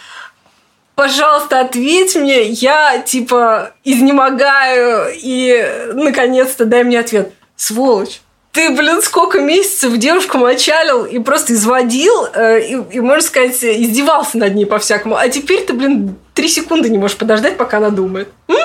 пожалуйста, 0.95 1.61
ответь 1.61 2.15
мне, 2.15 2.43
я 2.43 2.99
типа 2.99 3.71
изнемогаю, 3.83 5.13
и 5.15 5.91
наконец-то 5.93 6.65
дай 6.65 6.83
мне 6.83 6.99
ответ. 6.99 7.31
Сволочь. 7.55 8.21
Ты, 8.51 8.71
блин, 8.71 9.01
сколько 9.01 9.39
месяцев 9.39 9.95
девушку 9.97 10.37
мочалил 10.39 11.05
и 11.05 11.19
просто 11.19 11.53
изводил, 11.53 12.25
э, 12.33 12.61
и, 12.61 12.95
и, 12.95 12.99
можно 12.99 13.21
сказать, 13.21 13.63
издевался 13.63 14.37
над 14.37 14.55
ней 14.55 14.65
по-всякому. 14.65 15.15
А 15.15 15.29
теперь 15.29 15.65
ты, 15.65 15.73
блин, 15.73 16.15
три 16.33 16.47
секунды 16.47 16.89
не 16.89 16.97
можешь 16.97 17.17
подождать, 17.17 17.57
пока 17.57 17.77
она 17.77 17.91
думает. 17.91 18.29
М? 18.47 18.57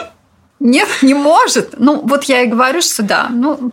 Нет, 0.64 0.88
не 1.02 1.12
может. 1.12 1.74
Ну, 1.78 2.00
вот 2.00 2.24
я 2.24 2.40
и 2.40 2.46
говорю, 2.46 2.80
что 2.80 3.02
да. 3.02 3.28
Ну, 3.30 3.58
ну, 3.60 3.72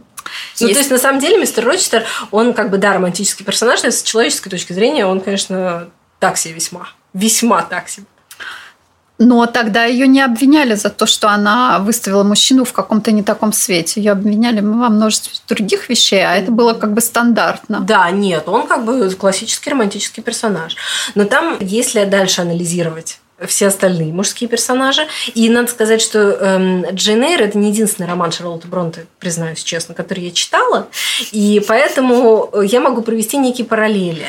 есть. 0.60 0.74
то 0.74 0.80
есть, 0.80 0.92
на 0.92 0.98
самом 0.98 1.22
деле, 1.22 1.38
мистер 1.38 1.66
Рочестер, 1.66 2.04
он 2.32 2.54
как 2.54 2.70
бы, 2.70 2.78
да, 2.78 2.94
романтический 2.94 3.46
персонаж, 3.46 3.82
но 3.84 3.92
с 3.92 4.04
человеческой 4.04 4.50
точки 4.50 4.74
зрения 4.74 5.06
он, 5.06 5.22
конечно, 5.22 5.88
так 6.20 6.38
себе 6.38 6.56
весьма. 6.56 6.90
Весьма 7.14 7.62
так 7.62 7.88
себе. 7.88 8.06
Но 9.20 9.46
тогда 9.46 9.86
ее 9.86 10.06
не 10.06 10.20
обвиняли 10.20 10.76
за 10.76 10.90
то, 10.90 11.06
что 11.06 11.30
она 11.30 11.80
выставила 11.80 12.24
мужчину 12.24 12.66
в 12.66 12.74
каком-то 12.74 13.14
не 13.14 13.24
таком 13.24 13.54
свете. 13.54 14.02
Ее 14.02 14.12
обвиняли 14.12 14.60
во 14.60 14.90
множестве 14.90 15.32
других 15.48 15.88
вещей, 15.88 16.26
а 16.26 16.36
это 16.36 16.52
было 16.52 16.74
как 16.74 16.94
бы 16.94 17.00
стандартно. 17.00 17.80
Да, 17.82 18.12
нет, 18.12 18.50
он 18.50 18.68
как 18.68 18.84
бы 18.84 19.10
классический 19.12 19.70
романтический 19.70 20.24
персонаж. 20.24 20.76
Но 21.16 21.24
там, 21.24 21.56
если 21.62 22.04
дальше 22.04 22.42
анализировать 22.42 23.20
все 23.48 23.68
остальные 23.68 24.14
мужские 24.14 24.50
персонажи. 24.50 25.08
И 25.34 25.50
надо 25.50 25.70
сказать, 25.72 26.02
что 26.02 26.20
эм, 26.20 26.86
Джейн 26.92 27.24
Эйр– 27.24 27.42
это 27.44 27.58
не 27.58 27.70
единственный 27.70 28.08
роман 28.08 28.32
Шарлотты 28.32 28.68
Бронте, 28.68 29.06
признаюсь 29.20 29.64
честно, 29.64 29.96
который 29.96 30.26
я 30.26 30.32
читала. 30.32 30.88
И 31.32 31.64
поэтому 31.68 32.52
я 32.62 32.80
могу 32.80 33.02
провести 33.02 33.38
некие 33.38 33.66
параллели. 33.66 34.28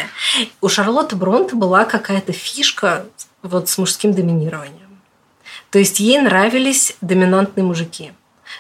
У 0.61 0.69
Шарлотты 0.69 1.17
Бронте 1.17 1.57
была 1.57 1.85
какая-то 1.85 2.33
фишка 2.33 3.05
вот 3.43 3.69
с 3.69 3.79
мужским 3.79 4.13
доминированием. 4.13 4.79
То 5.71 5.79
есть 5.79 6.01
ей 6.01 6.19
нравились 6.19 6.97
доминантные 7.01 7.65
мужики. 7.65 8.13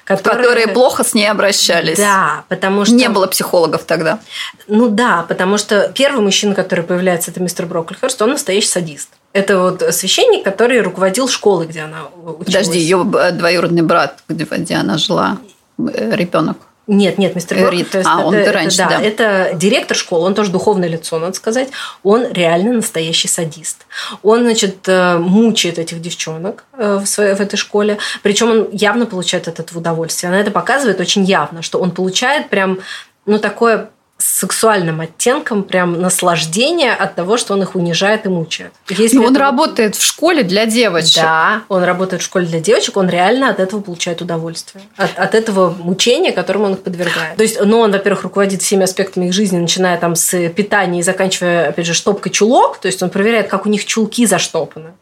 Которые... 0.05 0.39
которые 0.39 0.69
плохо 0.69 1.05
с 1.05 1.15
ней 1.15 1.27
обращались. 1.27 1.99
Да, 1.99 2.45
потому 2.49 2.85
что... 2.85 2.95
Не 2.95 3.09
было 3.09 3.27
психологов 3.27 3.85
тогда. 3.85 4.21
Ну 4.67 4.89
да, 4.89 5.25
потому 5.29 5.59
что 5.59 5.93
первый 5.95 6.23
мужчина, 6.23 6.55
который 6.55 6.85
появляется, 6.85 7.31
это 7.31 7.41
мистер 7.41 7.67
Броклихерст, 7.67 8.21
он 8.23 8.31
настоящий 8.31 8.69
садист. 8.69 9.11
Это 9.33 9.59
вот 9.59 9.83
священник, 9.95 10.45
который 10.45 10.81
руководил 10.81 11.29
школой, 11.29 11.67
где 11.67 11.81
она 11.81 12.09
училась. 12.15 12.47
Подожди, 12.47 12.79
ее 12.79 13.03
двоюродный 13.33 13.83
брат, 13.83 14.23
где, 14.29 14.45
где 14.45 14.75
она 14.75 14.99
жила, 14.99 15.39
э, 15.79 16.15
ребенок. 16.15 16.59
Нет, 16.89 17.17
нет, 17.17 17.37
мистер 17.37 17.59
Брок. 17.59 17.73
Рид. 17.73 17.95
а, 17.95 18.01
это, 18.01 18.19
он 18.19 18.35
это, 18.35 18.53
раньше, 18.53 18.79
да, 18.79 18.89
да. 18.89 19.01
Это 19.01 19.53
директор 19.55 19.97
школы, 19.97 20.27
он 20.27 20.35
тоже 20.35 20.51
духовное 20.51 20.89
лицо, 20.89 21.19
надо 21.19 21.35
сказать. 21.35 21.69
Он 22.03 22.27
реально 22.33 22.73
настоящий 22.73 23.29
садист. 23.29 23.87
Он, 24.23 24.43
значит, 24.43 24.89
э, 24.89 25.17
мучает 25.17 25.79
этих 25.79 26.01
девчонок 26.01 26.65
э, 26.77 26.97
в, 26.97 27.07
своей, 27.07 27.35
в 27.35 27.41
этой 27.41 27.57
школе. 27.57 27.99
Причем 28.23 28.51
он 28.51 28.69
явно 28.73 29.07
получает 29.07 29.47
от 29.47 29.61
этого 29.61 29.79
удовольствие. 29.79 30.31
Она 30.31 30.41
это 30.41 30.51
показывает 30.51 30.99
очень 31.01 31.25
явно, 31.25 31.63
что 31.63 31.79
он 31.79 31.93
получает 31.93 32.51
прям 32.51 32.81
ну, 33.27 33.39
такое 33.39 33.91
с 34.23 34.39
сексуальным 34.39 35.01
оттенком 35.01 35.65
прям 35.65 36.01
наслаждение 36.01 36.93
от 36.93 37.17
того, 37.17 37.37
что 37.37 37.55
он 37.55 37.63
их 37.63 37.75
унижает 37.75 38.25
и 38.25 38.29
мучает. 38.29 38.73
Если 38.89 39.17
Но 39.17 39.25
он 39.25 39.33
это... 39.33 39.41
работает 39.41 39.97
в 39.97 40.03
школе 40.05 40.45
для 40.45 40.65
девочек. 40.67 41.25
Да, 41.25 41.65
он 41.69 41.83
работает 41.83 42.23
в 42.23 42.25
школе 42.25 42.47
для 42.47 42.61
девочек, 42.61 42.97
он 42.97 43.09
реально 43.09 43.51
от 43.51 43.59
этого 43.59 43.81
получает 43.81 44.23
удовольствие. 44.23 44.85
От, 44.97 45.19
от 45.19 45.35
этого 45.35 45.71
мучения, 45.71 46.31
которому 46.31 46.67
он 46.67 46.75
их 46.75 46.83
подвергает. 46.83 47.37
То 47.37 47.43
есть, 47.43 47.61
ну, 47.61 47.81
он, 47.81 47.91
во-первых, 47.91 48.23
руководит 48.23 48.63
всеми 48.63 48.85
аспектами 48.85 49.27
их 49.27 49.33
жизни, 49.33 49.59
начиная 49.59 49.99
там 49.99 50.15
с 50.15 50.49
питания 50.51 51.01
и 51.01 51.03
заканчивая, 51.03 51.71
опять 51.71 51.87
же, 51.87 51.95
штопкой 51.95 52.31
чулок. 52.31 52.79
То 52.79 52.87
есть, 52.87 53.03
он 53.03 53.11
проверяет, 53.11 53.49
как 53.49 53.67
у 53.67 53.69
них 53.69 53.85
чулки 53.85 54.25
заштопаны. 54.27 54.93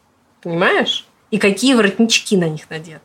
Понимаешь? 0.42 1.04
И 1.30 1.36
какие 1.36 1.74
воротнички 1.74 2.38
на 2.38 2.48
них 2.48 2.62
надеты. 2.70 3.00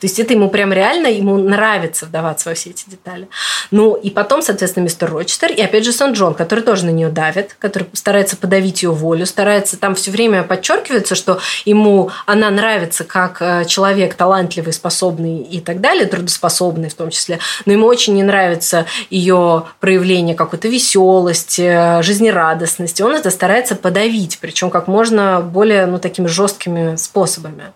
То 0.00 0.06
есть 0.06 0.18
это 0.18 0.32
ему 0.34 0.48
прям 0.48 0.72
реально, 0.72 1.08
ему 1.08 1.36
нравится 1.36 2.06
вдаваться 2.06 2.48
во 2.48 2.54
все 2.54 2.70
эти 2.70 2.88
детали. 2.88 3.28
Ну, 3.70 3.94
и 3.94 4.10
потом, 4.10 4.42
соответственно, 4.42 4.84
мистер 4.84 5.10
Рочестер, 5.12 5.52
и 5.52 5.60
опять 5.60 5.84
же 5.84 5.92
Сан 5.92 6.12
Джон, 6.12 6.34
который 6.34 6.64
тоже 6.64 6.86
на 6.86 6.90
нее 6.90 7.08
давит, 7.08 7.56
который 7.58 7.88
старается 7.92 8.36
подавить 8.36 8.82
ее 8.82 8.90
волю, 8.90 9.26
старается 9.26 9.76
там 9.76 9.94
все 9.94 10.10
время 10.10 10.42
подчеркивается, 10.42 11.14
что 11.14 11.40
ему 11.64 12.10
она 12.26 12.50
нравится 12.50 13.04
как 13.04 13.40
э, 13.40 13.64
человек 13.66 14.14
талантливый, 14.14 14.72
способный 14.72 15.38
и 15.42 15.60
так 15.60 15.80
далее, 15.80 16.06
трудоспособный 16.06 16.88
в 16.88 16.94
том 16.94 17.10
числе, 17.10 17.38
но 17.64 17.72
ему 17.72 17.86
очень 17.86 18.14
не 18.14 18.22
нравится 18.22 18.86
ее 19.10 19.64
проявление 19.80 20.34
какой-то 20.34 20.68
веселости, 20.68 22.02
жизнерадостности. 22.02 23.02
Он 23.02 23.14
это 23.14 23.30
старается 23.30 23.74
подавить, 23.76 24.38
причем 24.40 24.70
как 24.70 24.88
можно 24.88 25.40
более 25.40 25.86
ну, 25.86 25.98
такими 25.98 26.26
жесткими 26.26 26.96
способами 26.96 27.72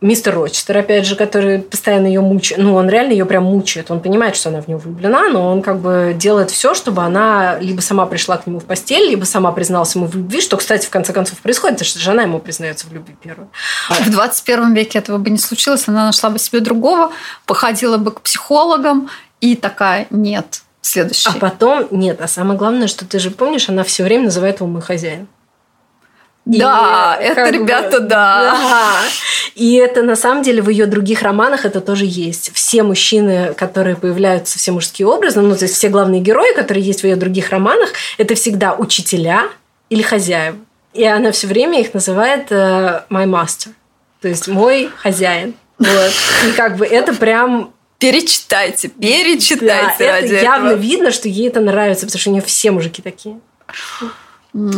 мистер 0.00 0.34
Рочестер, 0.34 0.78
опять 0.78 1.06
же, 1.06 1.14
который 1.14 1.58
постоянно 1.58 2.06
ее 2.06 2.20
мучает. 2.20 2.62
Ну, 2.62 2.74
он 2.74 2.88
реально 2.88 3.12
ее 3.12 3.26
прям 3.26 3.44
мучает. 3.44 3.90
Он 3.90 4.00
понимает, 4.00 4.36
что 4.36 4.48
она 4.48 4.62
в 4.62 4.68
него 4.68 4.80
влюблена, 4.80 5.28
но 5.28 5.50
он 5.50 5.62
как 5.62 5.78
бы 5.78 6.14
делает 6.16 6.50
все, 6.50 6.74
чтобы 6.74 7.02
она 7.02 7.58
либо 7.58 7.80
сама 7.80 8.06
пришла 8.06 8.38
к 8.38 8.46
нему 8.46 8.60
в 8.60 8.64
постель, 8.64 9.10
либо 9.10 9.24
сама 9.24 9.52
призналась 9.52 9.94
ему 9.94 10.06
в 10.06 10.14
любви, 10.14 10.40
что, 10.40 10.56
кстати, 10.56 10.86
в 10.86 10.90
конце 10.90 11.12
концов 11.12 11.38
происходит, 11.38 11.76
потому 11.76 11.88
что 11.88 11.98
жена 11.98 12.22
ему 12.22 12.38
признается 12.38 12.86
в 12.86 12.92
любви 12.92 13.14
первую. 13.22 13.50
В 13.88 14.10
21 14.10 14.74
веке 14.74 14.98
этого 14.98 15.18
бы 15.18 15.30
не 15.30 15.38
случилось, 15.38 15.86
она 15.86 16.06
нашла 16.06 16.30
бы 16.30 16.38
себе 16.38 16.60
другого, 16.60 17.12
походила 17.44 17.98
бы 17.98 18.10
к 18.12 18.22
психологам 18.22 19.10
и 19.40 19.54
такая, 19.54 20.06
нет, 20.10 20.62
следующий. 20.80 21.28
А 21.28 21.32
потом, 21.38 21.88
нет, 21.90 22.20
а 22.20 22.28
самое 22.28 22.58
главное, 22.58 22.88
что 22.88 23.04
ты 23.04 23.18
же 23.18 23.30
помнишь, 23.30 23.68
она 23.68 23.84
все 23.84 24.04
время 24.04 24.24
называет 24.24 24.60
его 24.60 24.68
мой 24.68 24.82
хозяин. 24.82 25.28
Да, 26.58 27.18
и, 27.20 27.24
это, 27.24 27.50
ребята, 27.50 28.00
бы, 28.00 28.06
да. 28.06 28.52
да. 28.52 28.96
И 29.54 29.74
это 29.74 30.02
на 30.02 30.16
самом 30.16 30.42
деле 30.42 30.62
в 30.62 30.68
ее 30.68 30.86
других 30.86 31.22
романах 31.22 31.64
это 31.64 31.80
тоже 31.80 32.04
есть. 32.06 32.50
Все 32.54 32.82
мужчины, 32.82 33.54
которые 33.54 33.96
появляются, 33.96 34.58
все 34.58 34.72
мужские 34.72 35.06
образы, 35.06 35.40
ну, 35.40 35.54
то 35.54 35.64
есть 35.64 35.74
все 35.76 35.88
главные 35.88 36.20
герои, 36.20 36.54
которые 36.54 36.84
есть 36.84 37.00
в 37.00 37.04
ее 37.04 37.16
других 37.16 37.50
романах, 37.50 37.90
это 38.18 38.34
всегда 38.34 38.74
учителя 38.74 39.48
или 39.90 40.02
хозяева. 40.02 40.56
И 40.92 41.04
она 41.04 41.30
все 41.30 41.46
время 41.46 41.80
их 41.80 41.94
называет 41.94 42.50
uh, 42.50 43.02
my 43.10 43.26
master. 43.26 43.68
То 44.20 44.28
есть 44.28 44.48
мой 44.48 44.90
хозяин. 44.96 45.54
Вот. 45.78 46.12
И 46.48 46.52
как 46.52 46.76
бы 46.76 46.86
это 46.86 47.14
прям 47.14 47.72
Перечитайте, 48.00 48.88
перечитайте 48.88 50.04
да, 50.06 50.12
ради 50.12 50.32
это 50.32 50.42
явно 50.42 50.72
видно, 50.72 51.10
что 51.10 51.28
ей 51.28 51.48
это 51.48 51.60
нравится, 51.60 52.06
потому 52.06 52.18
что 52.18 52.30
у 52.30 52.32
нее 52.32 52.42
все 52.42 52.70
мужики 52.70 53.02
такие. 53.02 53.38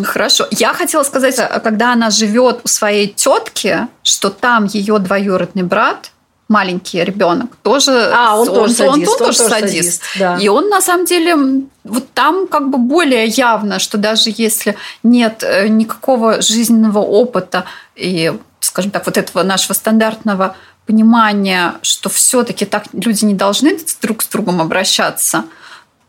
Хорошо. 0.05 0.47
Я 0.51 0.75
хотела 0.75 1.03
сказать, 1.03 1.39
э, 1.39 1.61
когда 1.61 1.93
она 1.93 2.11
живет 2.11 2.61
у 2.65 2.69
своей 2.69 3.09
тетки, 3.09 3.89
что 4.03 4.31
там 4.31 4.65
ее 4.65 4.99
двоюродный 4.99 5.63
брат, 5.63 6.11
маленький 6.49 7.03
ребенок, 7.03 7.57
тоже, 7.63 8.13
а, 8.15 8.37
он, 8.37 8.49
он 8.49 8.55
тоже 8.55 8.75
садист. 8.75 8.93
Он, 8.93 8.95
он, 8.95 9.01
он 9.01 9.19
тоже 9.19 9.39
садист. 9.39 9.73
садист 9.73 10.03
да. 10.19 10.37
И 10.37 10.49
он 10.49 10.69
на 10.69 10.83
самом 10.83 11.07
деле 11.07 11.37
вот 11.85 12.13
там 12.13 12.47
как 12.47 12.69
бы 12.69 12.77
более 12.77 13.27
явно, 13.27 13.79
что 13.79 13.97
даже 13.97 14.31
если 14.37 14.77
нет 15.03 15.43
э, 15.43 15.69
никакого 15.69 16.43
жизненного 16.43 16.99
опыта 16.99 17.65
и, 17.97 18.33
скажем 18.61 18.91
так, 18.91 19.07
вот 19.07 19.17
этого 19.17 19.43
нашего 19.43 19.73
стандартного 19.73 20.55
понимания, 20.85 21.77
что 21.81 22.11
все-таки 22.11 22.67
так 22.67 22.85
люди 22.93 23.25
не 23.25 23.35
должны 23.35 23.79
друг 24.03 24.23
с 24.23 24.27
другом 24.27 24.61
обращаться– 24.61 25.45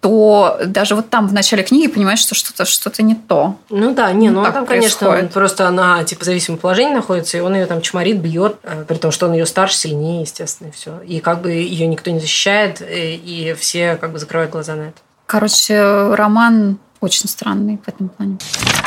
то 0.03 0.59
даже 0.65 0.95
вот 0.95 1.09
там 1.09 1.29
в 1.29 1.33
начале 1.33 1.63
книги 1.63 1.87
понимаешь, 1.87 2.19
что 2.19 2.35
что-то 2.35 2.65
что 2.65 2.91
не 3.01 3.15
то. 3.15 3.55
Ну 3.69 3.95
да, 3.95 4.11
не, 4.11 4.29
ну, 4.29 4.43
ну 4.43 4.51
там, 4.51 4.65
конечно, 4.65 5.09
он 5.09 5.29
просто 5.29 5.65
она 5.65 6.03
типа 6.03 6.23
в 6.23 6.25
зависимом 6.25 6.59
положении 6.59 6.93
находится, 6.93 7.37
и 7.37 7.39
он 7.39 7.55
ее 7.55 7.65
там 7.67 7.81
чморит, 7.81 8.19
бьет, 8.19 8.57
э, 8.63 8.83
при 8.85 8.97
том, 8.97 9.11
что 9.11 9.27
он 9.27 9.33
ее 9.33 9.45
старше, 9.45 9.77
сильнее, 9.77 10.21
естественно, 10.21 10.67
и 10.67 10.71
все. 10.71 10.99
И 11.07 11.21
как 11.21 11.41
бы 11.41 11.51
ее 11.51 11.87
никто 11.87 12.11
не 12.11 12.19
защищает, 12.19 12.81
э, 12.81 13.13
и 13.13 13.55
все 13.57 13.95
как 13.95 14.11
бы 14.11 14.19
закрывают 14.19 14.51
глаза 14.51 14.75
на 14.75 14.81
это. 14.89 14.97
Короче, 15.25 15.81
роман 16.13 16.79
очень 17.03 17.27
странный 17.27 17.79
в 17.83 17.87
этом 17.87 18.09
плане. 18.09 18.37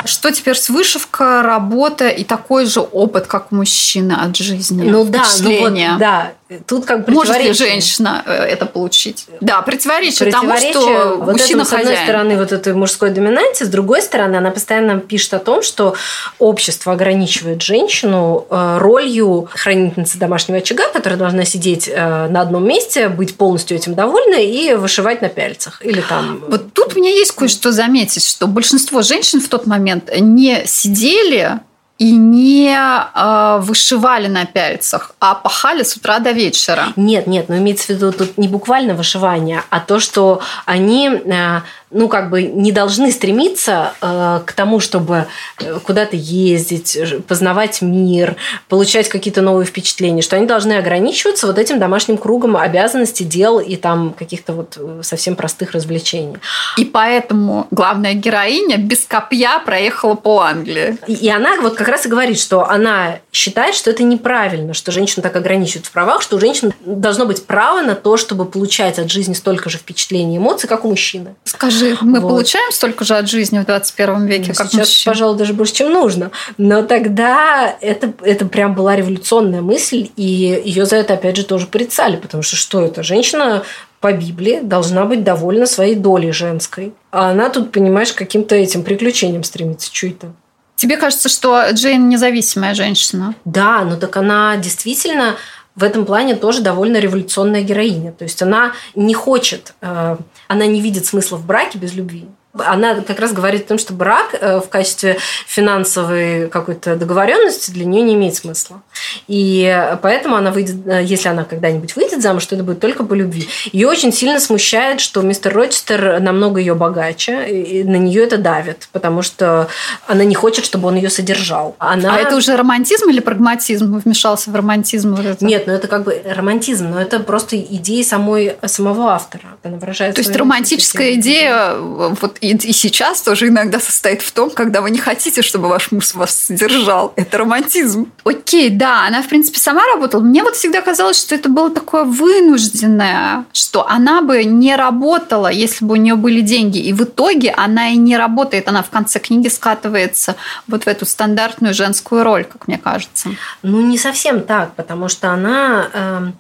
Что 0.04 0.30
теперь 0.30 0.56
с 0.56 0.68
вышивка, 0.68 1.42
работа 1.42 2.08
и 2.08 2.24
такой 2.24 2.66
же 2.66 2.80
опыт, 2.80 3.26
как 3.26 3.52
у 3.52 3.56
мужчины 3.56 4.12
от 4.12 4.36
жизни? 4.36 4.88
Ну 4.88 5.04
да, 5.04 5.24
ну 5.40 5.60
вот, 5.60 5.98
да. 5.98 6.32
Тут 6.66 6.84
как 6.84 7.04
бы 7.04 7.12
Может 7.12 7.42
ли 7.42 7.52
женщина 7.52 8.22
э, 8.24 8.32
это 8.32 8.66
получить? 8.66 9.26
Да, 9.40 9.62
противоречие, 9.62 10.30
противоречие 10.30 10.72
тому, 10.72 10.84
что 10.84 11.16
вот 11.16 11.32
мужчина 11.32 11.62
это, 11.62 11.70
С 11.70 11.72
одной 11.72 11.96
стороны, 11.96 12.38
вот 12.38 12.52
этой 12.52 12.72
мужской 12.72 13.10
доминанте, 13.10 13.64
с 13.64 13.68
другой 13.68 14.00
стороны, 14.00 14.36
она 14.36 14.52
постоянно 14.52 15.00
пишет 15.00 15.34
о 15.34 15.40
том, 15.40 15.62
что 15.62 15.96
общество 16.38 16.92
ограничивает 16.92 17.62
женщину 17.62 18.46
э, 18.48 18.78
ролью 18.78 19.48
хранительницы 19.52 20.18
домашнего 20.18 20.58
очага, 20.58 20.88
которая 20.92 21.18
должна 21.18 21.44
сидеть 21.44 21.90
э, 21.92 22.28
на 22.28 22.42
одном 22.42 22.64
месте, 22.64 23.08
быть 23.08 23.36
полностью 23.36 23.76
этим 23.76 23.96
довольна 23.96 24.36
и 24.36 24.74
вышивать 24.74 25.22
на 25.22 25.28
пяльцах. 25.28 25.84
Или 25.84 26.00
там... 26.00 26.44
Вот 26.46 26.72
тут 26.72 26.94
у 26.94 27.00
меня 27.00 27.10
есть 27.10 27.32
кое-что 27.32 27.72
заметить, 27.72 28.24
что 28.24 28.46
большинство 28.46 29.02
женщин 29.02 29.40
в 29.40 29.48
тот 29.48 29.66
момент 29.66 30.12
не 30.20 30.64
сидели 30.66 31.58
и 31.98 32.12
не 32.12 32.76
э, 32.76 33.58
вышивали 33.60 34.26
на 34.26 34.44
пяльцах, 34.44 35.12
а 35.18 35.34
пахали 35.34 35.82
с 35.82 35.96
утра 35.96 36.18
до 36.18 36.32
вечера. 36.32 36.88
Нет, 36.96 37.26
нет, 37.26 37.48
но 37.48 37.56
имеется 37.56 37.86
в 37.86 37.88
виду 37.90 38.12
тут 38.12 38.36
не 38.36 38.48
буквально 38.48 38.94
вышивание, 38.94 39.62
а 39.70 39.80
то, 39.80 39.98
что 39.98 40.40
они 40.66 41.08
э, 41.08 41.60
ну, 41.90 42.08
как 42.08 42.30
бы 42.30 42.42
не 42.42 42.72
должны 42.72 43.12
стремиться 43.12 43.94
э, 44.00 44.40
к 44.44 44.52
тому, 44.52 44.80
чтобы 44.80 45.26
э, 45.60 45.78
куда-то 45.80 46.16
ездить, 46.16 46.98
познавать 47.28 47.80
мир, 47.80 48.36
получать 48.68 49.08
какие-то 49.08 49.40
новые 49.40 49.66
впечатления, 49.66 50.22
что 50.22 50.36
они 50.36 50.46
должны 50.46 50.72
ограничиваться 50.74 51.46
вот 51.46 51.58
этим 51.58 51.78
домашним 51.78 52.18
кругом 52.18 52.56
обязанностей, 52.56 53.24
дел 53.24 53.60
и 53.60 53.76
там 53.76 54.14
каких-то 54.18 54.52
вот 54.52 54.76
э, 54.76 55.00
совсем 55.02 55.36
простых 55.36 55.72
развлечений. 55.72 56.38
И 56.76 56.84
поэтому 56.84 57.68
главная 57.70 58.14
героиня 58.14 58.78
без 58.78 59.04
копья 59.04 59.60
проехала 59.64 60.14
по 60.14 60.40
Англии. 60.40 60.98
И, 61.06 61.14
и 61.14 61.28
она 61.28 61.56
вот 61.60 61.74
как 61.74 61.88
раз 61.88 62.06
и 62.06 62.08
говорит, 62.08 62.40
что 62.40 62.68
она 62.68 63.20
считает, 63.32 63.74
что 63.74 63.90
это 63.90 64.02
неправильно, 64.02 64.74
что 64.74 64.90
женщину 64.90 65.22
так 65.22 65.36
ограничивают 65.36 65.86
в 65.86 65.92
правах, 65.92 66.22
что 66.22 66.36
у 66.36 66.40
женщин 66.40 66.72
должно 66.84 67.26
быть 67.26 67.46
право 67.46 67.82
на 67.82 67.94
то, 67.94 68.16
чтобы 68.16 68.44
получать 68.44 68.98
от 68.98 69.10
жизни 69.10 69.34
столько 69.34 69.70
же 69.70 69.78
впечатлений 69.78 70.34
и 70.34 70.38
эмоций, 70.38 70.68
как 70.68 70.84
у 70.84 70.88
мужчины. 70.88 71.34
Скажи, 71.44 71.85
Скажи, 71.94 72.10
мы 72.10 72.20
вот. 72.20 72.28
получаем 72.28 72.72
столько 72.72 73.04
же 73.04 73.16
от 73.16 73.28
жизни 73.28 73.58
в 73.58 73.66
21 73.66 74.26
веке, 74.26 74.54
как 74.54 74.68
Сейчас, 74.68 74.88
мужчина? 74.88 75.12
пожалуй, 75.12 75.38
даже 75.38 75.52
больше, 75.52 75.74
чем 75.74 75.92
нужно. 75.92 76.30
Но 76.58 76.82
тогда 76.82 77.76
это, 77.80 78.12
это 78.22 78.46
прям 78.46 78.74
была 78.74 78.96
революционная 78.96 79.62
мысль, 79.62 80.10
и 80.16 80.62
ее 80.64 80.86
за 80.86 80.96
это, 80.96 81.14
опять 81.14 81.36
же, 81.36 81.44
тоже 81.44 81.66
порицали, 81.66 82.16
потому 82.16 82.42
что 82.42 82.56
что 82.56 82.80
это? 82.82 83.02
Женщина 83.02 83.62
по 84.00 84.12
Библии 84.12 84.60
должна 84.62 85.04
быть 85.04 85.24
довольна 85.24 85.66
своей 85.66 85.94
долей 85.94 86.32
женской. 86.32 86.92
А 87.10 87.30
она 87.30 87.48
тут, 87.48 87.72
понимаешь, 87.72 88.12
каким-то 88.12 88.54
этим 88.54 88.82
приключением 88.82 89.42
стремится. 89.42 89.90
Что 89.92 90.06
это? 90.08 90.32
Тебе 90.76 90.98
кажется, 90.98 91.30
что 91.30 91.70
Джейн 91.72 92.08
независимая 92.08 92.74
женщина? 92.74 93.34
Да, 93.46 93.82
но 93.82 93.96
так 93.96 94.14
она 94.18 94.56
действительно 94.58 95.36
в 95.76 95.84
этом 95.84 96.06
плане 96.06 96.34
тоже 96.34 96.62
довольно 96.62 96.98
революционная 96.98 97.62
героиня. 97.62 98.12
То 98.12 98.24
есть 98.24 98.42
она 98.42 98.72
не 98.94 99.14
хочет, 99.14 99.74
э, 99.82 100.16
она 100.48 100.66
не 100.66 100.80
видит 100.80 101.06
смысла 101.06 101.36
в 101.36 101.46
браке 101.46 101.78
без 101.78 101.94
любви 101.94 102.26
она 102.64 102.94
как 102.96 103.20
раз 103.20 103.32
говорит 103.32 103.64
о 103.64 103.68
том, 103.68 103.78
что 103.78 103.92
брак 103.92 104.34
э, 104.40 104.60
в 104.60 104.68
качестве 104.68 105.18
финансовой 105.46 106.48
какой-то 106.48 106.96
договоренности 106.96 107.70
для 107.70 107.84
нее 107.84 108.02
не 108.02 108.14
имеет 108.14 108.34
смысла. 108.34 108.82
И 109.28 109.96
поэтому 110.02 110.36
она 110.36 110.50
выйдет, 110.50 110.86
э, 110.86 111.02
если 111.04 111.28
она 111.28 111.44
когда-нибудь 111.44 111.96
выйдет 111.96 112.22
замуж, 112.22 112.46
то 112.46 112.54
это 112.54 112.64
будет 112.64 112.80
только 112.80 113.04
по 113.04 113.14
любви. 113.14 113.48
Ее 113.72 113.88
очень 113.88 114.12
сильно 114.12 114.40
смущает, 114.40 115.00
что 115.00 115.22
мистер 115.22 115.54
Рочестер 115.54 116.20
намного 116.20 116.60
ее 116.60 116.74
богаче, 116.74 117.48
и 117.48 117.84
на 117.84 117.96
нее 117.96 118.24
это 118.24 118.38
давит, 118.38 118.88
потому 118.92 119.22
что 119.22 119.68
она 120.06 120.24
не 120.24 120.34
хочет, 120.34 120.64
чтобы 120.64 120.88
он 120.88 120.96
ее 120.96 121.10
содержал. 121.10 121.76
Она... 121.78 122.14
А 122.14 122.18
это 122.18 122.36
уже 122.36 122.56
романтизм 122.56 123.08
или 123.10 123.20
прагматизм 123.20 123.98
вмешался 123.98 124.50
в 124.50 124.54
романтизм? 124.54 125.14
Вот 125.14 125.24
это? 125.24 125.44
Нет, 125.44 125.66
ну 125.66 125.72
это 125.72 125.88
как 125.88 126.04
бы 126.04 126.22
романтизм, 126.24 126.90
но 126.90 127.00
это 127.00 127.20
просто 127.20 127.56
идея 127.58 128.04
самой, 128.04 128.56
самого 128.66 129.12
автора. 129.12 129.56
Она 129.62 129.76
выражает 129.76 130.14
То 130.14 130.20
есть 130.20 130.34
романтическая 130.34 131.14
идея 131.14 131.74
вот 131.76 132.38
и, 132.50 132.54
и 132.54 132.72
сейчас 132.72 133.22
тоже 133.22 133.48
иногда 133.48 133.80
состоит 133.80 134.22
в 134.22 134.32
том, 134.32 134.50
когда 134.50 134.80
вы 134.80 134.90
не 134.90 134.98
хотите, 134.98 135.42
чтобы 135.42 135.68
ваш 135.68 135.92
муж 135.92 136.14
вас 136.14 136.36
содержал. 136.36 137.12
Это 137.16 137.38
романтизм. 137.38 138.12
Окей, 138.24 138.70
да, 138.70 139.06
она, 139.06 139.22
в 139.22 139.28
принципе, 139.28 139.58
сама 139.58 139.84
работала. 139.86 140.22
Мне 140.22 140.42
вот 140.42 140.56
всегда 140.56 140.80
казалось, 140.80 141.20
что 141.20 141.34
это 141.34 141.48
было 141.48 141.70
такое 141.70 142.04
вынужденное, 142.04 143.44
что 143.52 143.86
она 143.86 144.22
бы 144.22 144.44
не 144.44 144.76
работала, 144.76 145.50
если 145.50 145.84
бы 145.84 145.94
у 145.94 145.96
нее 145.96 146.14
были 146.14 146.40
деньги. 146.40 146.78
И 146.78 146.92
в 146.92 147.02
итоге 147.02 147.50
она 147.50 147.88
и 147.88 147.96
не 147.96 148.16
работает. 148.16 148.68
Она 148.68 148.82
в 148.82 148.90
конце 148.90 149.18
книги 149.18 149.48
скатывается 149.48 150.36
вот 150.66 150.84
в 150.84 150.88
эту 150.88 151.06
стандартную 151.06 151.74
женскую 151.74 152.24
роль, 152.24 152.44
как 152.44 152.68
мне 152.68 152.78
кажется. 152.78 153.30
Ну, 153.62 153.80
не 153.80 153.98
совсем 153.98 154.42
так, 154.42 154.74
потому 154.74 155.08
что 155.08 155.30
она... 155.30 155.88
Э 155.92 156.30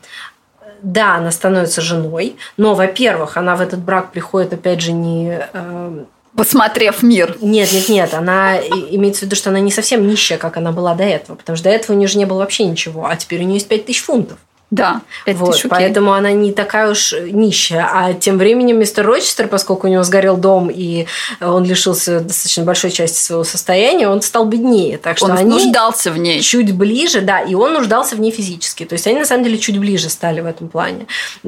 да, 0.82 1.16
она 1.16 1.30
становится 1.30 1.80
женой, 1.80 2.36
но, 2.56 2.74
во-первых, 2.74 3.36
она 3.36 3.56
в 3.56 3.60
этот 3.60 3.80
брак 3.80 4.12
приходит, 4.12 4.52
опять 4.52 4.80
же, 4.80 4.92
не 4.92 5.48
э, 5.52 6.04
посмотрев 6.36 7.02
мир. 7.02 7.36
Нет, 7.40 7.72
нет, 7.72 7.88
нет. 7.88 8.14
Она 8.14 8.58
имеется 8.58 9.20
в 9.20 9.22
виду, 9.24 9.36
что 9.36 9.50
она 9.50 9.60
не 9.60 9.72
совсем 9.72 10.06
нищая, 10.06 10.38
как 10.38 10.56
она 10.56 10.72
была 10.72 10.94
до 10.94 11.04
этого. 11.04 11.36
Потому 11.36 11.56
что 11.56 11.64
до 11.64 11.70
этого 11.70 11.96
у 11.96 11.98
нее 11.98 12.08
же 12.08 12.18
не 12.18 12.26
было 12.26 12.38
вообще 12.38 12.64
ничего. 12.64 13.06
А 13.06 13.16
теперь 13.16 13.40
у 13.40 13.44
нее 13.44 13.54
есть 13.54 13.68
5000 13.68 14.02
фунтов. 14.02 14.38
Да, 14.72 15.02
5 15.26 15.36
вот, 15.36 15.52
тысяч, 15.52 15.66
Поэтому 15.68 16.12
она 16.12 16.32
не 16.32 16.52
такая 16.52 16.90
уж 16.90 17.12
нищая. 17.12 17.88
А 17.92 18.14
тем 18.14 18.36
временем 18.36 18.80
мистер 18.80 19.06
Рочестер, 19.06 19.46
поскольку 19.46 19.86
у 19.86 19.90
него 19.90 20.02
сгорел 20.02 20.36
дом, 20.36 20.70
и 20.74 21.06
он 21.40 21.64
лишился 21.64 22.18
достаточно 22.18 22.64
большой 22.64 22.90
части 22.90 23.16
своего 23.16 23.44
состояния, 23.44 24.08
он 24.08 24.22
стал 24.22 24.44
беднее. 24.44 24.98
Так 24.98 25.18
что 25.18 25.26
он 25.26 25.38
они 25.38 25.50
нуждался 25.50 26.10
в 26.10 26.18
ней. 26.18 26.40
Чуть 26.40 26.74
ближе, 26.74 27.20
да, 27.20 27.40
и 27.40 27.54
он 27.54 27.74
нуждался 27.74 28.16
в 28.16 28.20
ней 28.20 28.32
физически. 28.32 28.84
То 28.84 28.94
есть 28.94 29.06
они, 29.06 29.20
на 29.20 29.24
самом 29.24 29.44
деле, 29.44 29.56
чуть 29.58 29.78
ближе 29.78 30.08
стали 30.08 30.40
в 30.40 30.46
этом 30.46 30.68
плане. 30.68 31.06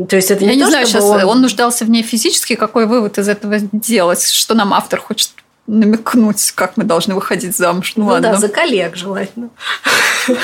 То 0.08 0.14
есть 0.14 0.30
это 0.30 0.44
Я 0.44 0.52
не, 0.52 0.58
не 0.58 0.62
то, 0.62 0.70
знаю, 0.70 0.86
сейчас 0.86 1.02
он... 1.02 1.24
он 1.24 1.42
нуждался 1.42 1.84
в 1.84 1.90
ней 1.90 2.04
физически. 2.04 2.54
Какой 2.54 2.86
вывод 2.86 3.18
из 3.18 3.28
этого 3.28 3.56
делать? 3.72 4.30
Что 4.30 4.54
нам 4.54 4.72
автор 4.72 5.00
хочет 5.00 5.30
намекнуть, 5.66 6.52
как 6.52 6.76
мы 6.76 6.84
должны 6.84 7.16
выходить 7.16 7.56
замуж? 7.56 7.94
Ну, 7.96 8.04
ну 8.04 8.10
ладно. 8.12 8.32
да, 8.32 8.38
за 8.38 8.48
коллег 8.48 8.94
желательно. 8.94 9.50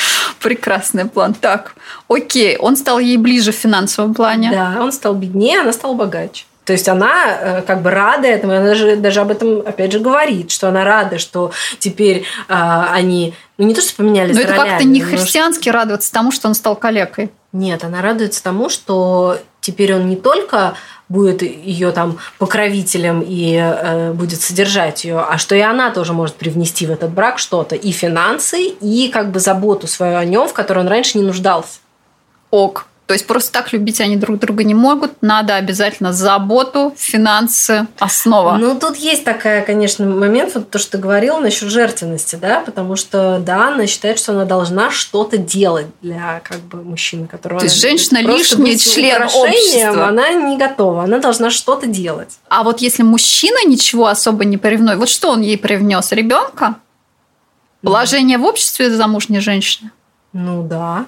Прекрасный 0.40 1.06
план. 1.06 1.34
Так, 1.34 1.74
окей, 2.08 2.56
он 2.56 2.76
стал 2.76 2.98
ей 2.98 3.16
ближе 3.16 3.52
в 3.52 3.56
финансовом 3.56 4.14
плане. 4.14 4.50
Да, 4.50 4.82
он 4.82 4.92
стал 4.92 5.14
беднее, 5.14 5.60
она 5.60 5.72
стала 5.72 5.94
богаче. 5.94 6.44
То 6.68 6.72
есть 6.74 6.86
она 6.86 7.38
э, 7.40 7.62
как 7.62 7.80
бы 7.80 7.88
рада 7.90 8.28
этому, 8.28 8.52
она 8.52 8.66
даже, 8.66 8.96
даже 8.96 9.20
об 9.20 9.30
этом, 9.30 9.60
опять 9.60 9.90
же, 9.90 10.00
говорит, 10.00 10.50
что 10.50 10.68
она 10.68 10.84
рада, 10.84 11.18
что 11.18 11.50
теперь 11.78 12.24
э, 12.48 12.84
они, 12.92 13.32
ну 13.56 13.64
не 13.64 13.74
то, 13.74 13.80
что 13.80 13.96
поменялись 13.96 14.34
Но 14.34 14.42
это 14.42 14.52
как-то 14.52 14.84
не 14.84 15.00
христиански 15.00 15.62
что... 15.62 15.72
радоваться 15.72 16.12
тому, 16.12 16.30
что 16.30 16.46
он 16.46 16.54
стал 16.54 16.76
калекой. 16.76 17.30
Нет, 17.52 17.84
она 17.84 18.02
радуется 18.02 18.42
тому, 18.42 18.68
что 18.68 19.38
теперь 19.60 19.94
он 19.94 20.08
не 20.08 20.16
только 20.16 20.74
будет 21.08 21.42
ее 21.42 21.90
там 21.92 22.18
покровителем 22.38 23.24
и 23.26 23.54
э, 23.54 24.12
будет 24.12 24.40
содержать 24.40 25.04
ее, 25.04 25.20
а 25.20 25.38
что 25.38 25.54
и 25.54 25.60
она 25.60 25.90
тоже 25.90 26.12
может 26.12 26.36
привнести 26.36 26.86
в 26.86 26.90
этот 26.90 27.10
брак 27.10 27.38
что-то 27.38 27.74
и 27.74 27.90
финансы, 27.92 28.64
и 28.66 29.08
как 29.08 29.30
бы 29.30 29.40
заботу 29.40 29.86
свою 29.86 30.16
о 30.16 30.24
нем, 30.24 30.48
в 30.48 30.52
которой 30.52 30.80
он 30.80 30.88
раньше 30.88 31.18
не 31.18 31.24
нуждался. 31.24 31.78
Ок. 32.50 32.86
То 33.08 33.14
есть 33.14 33.26
просто 33.26 33.52
так 33.52 33.72
любить 33.72 34.02
они 34.02 34.16
друг 34.16 34.38
друга 34.38 34.64
не 34.64 34.74
могут. 34.74 35.22
Надо 35.22 35.54
обязательно 35.54 36.12
заботу, 36.12 36.94
финансы, 36.98 37.86
основа. 37.98 38.58
Ну, 38.58 38.78
тут 38.78 38.96
есть 38.96 39.24
такая, 39.24 39.64
конечно, 39.64 40.04
момент, 40.04 40.54
вот 40.54 40.68
то, 40.68 40.78
что 40.78 40.92
ты 40.92 40.98
говорила 40.98 41.40
насчет 41.40 41.70
жертвенности, 41.70 42.36
да, 42.36 42.60
потому 42.60 42.96
что, 42.96 43.38
да, 43.38 43.68
она 43.68 43.86
считает, 43.86 44.18
что 44.18 44.32
она 44.32 44.44
должна 44.44 44.90
что-то 44.90 45.38
делать 45.38 45.86
для 46.02 46.42
как 46.44 46.60
бы 46.60 46.82
мужчины, 46.82 47.26
которого... 47.26 47.60
То 47.60 47.64
есть 47.64 47.80
женщина 47.80 48.18
лишний 48.18 48.76
член 48.76 49.22
общества. 49.22 50.08
Она 50.08 50.28
не 50.34 50.58
готова, 50.58 51.04
она 51.04 51.18
должна 51.18 51.48
что-то 51.48 51.86
делать. 51.86 52.38
А 52.50 52.62
вот 52.62 52.82
если 52.82 53.04
мужчина 53.04 53.64
ничего 53.64 54.08
особо 54.08 54.44
не 54.44 54.58
привносит, 54.58 54.98
вот 54.98 55.08
что 55.08 55.30
он 55.30 55.40
ей 55.40 55.56
привнес? 55.56 56.12
Ребенка? 56.12 56.74
Положение 57.80 58.36
в 58.36 58.44
обществе 58.44 58.90
замужней 58.90 59.40
женщины? 59.40 59.92
Ну 60.34 60.62
да. 60.62 61.06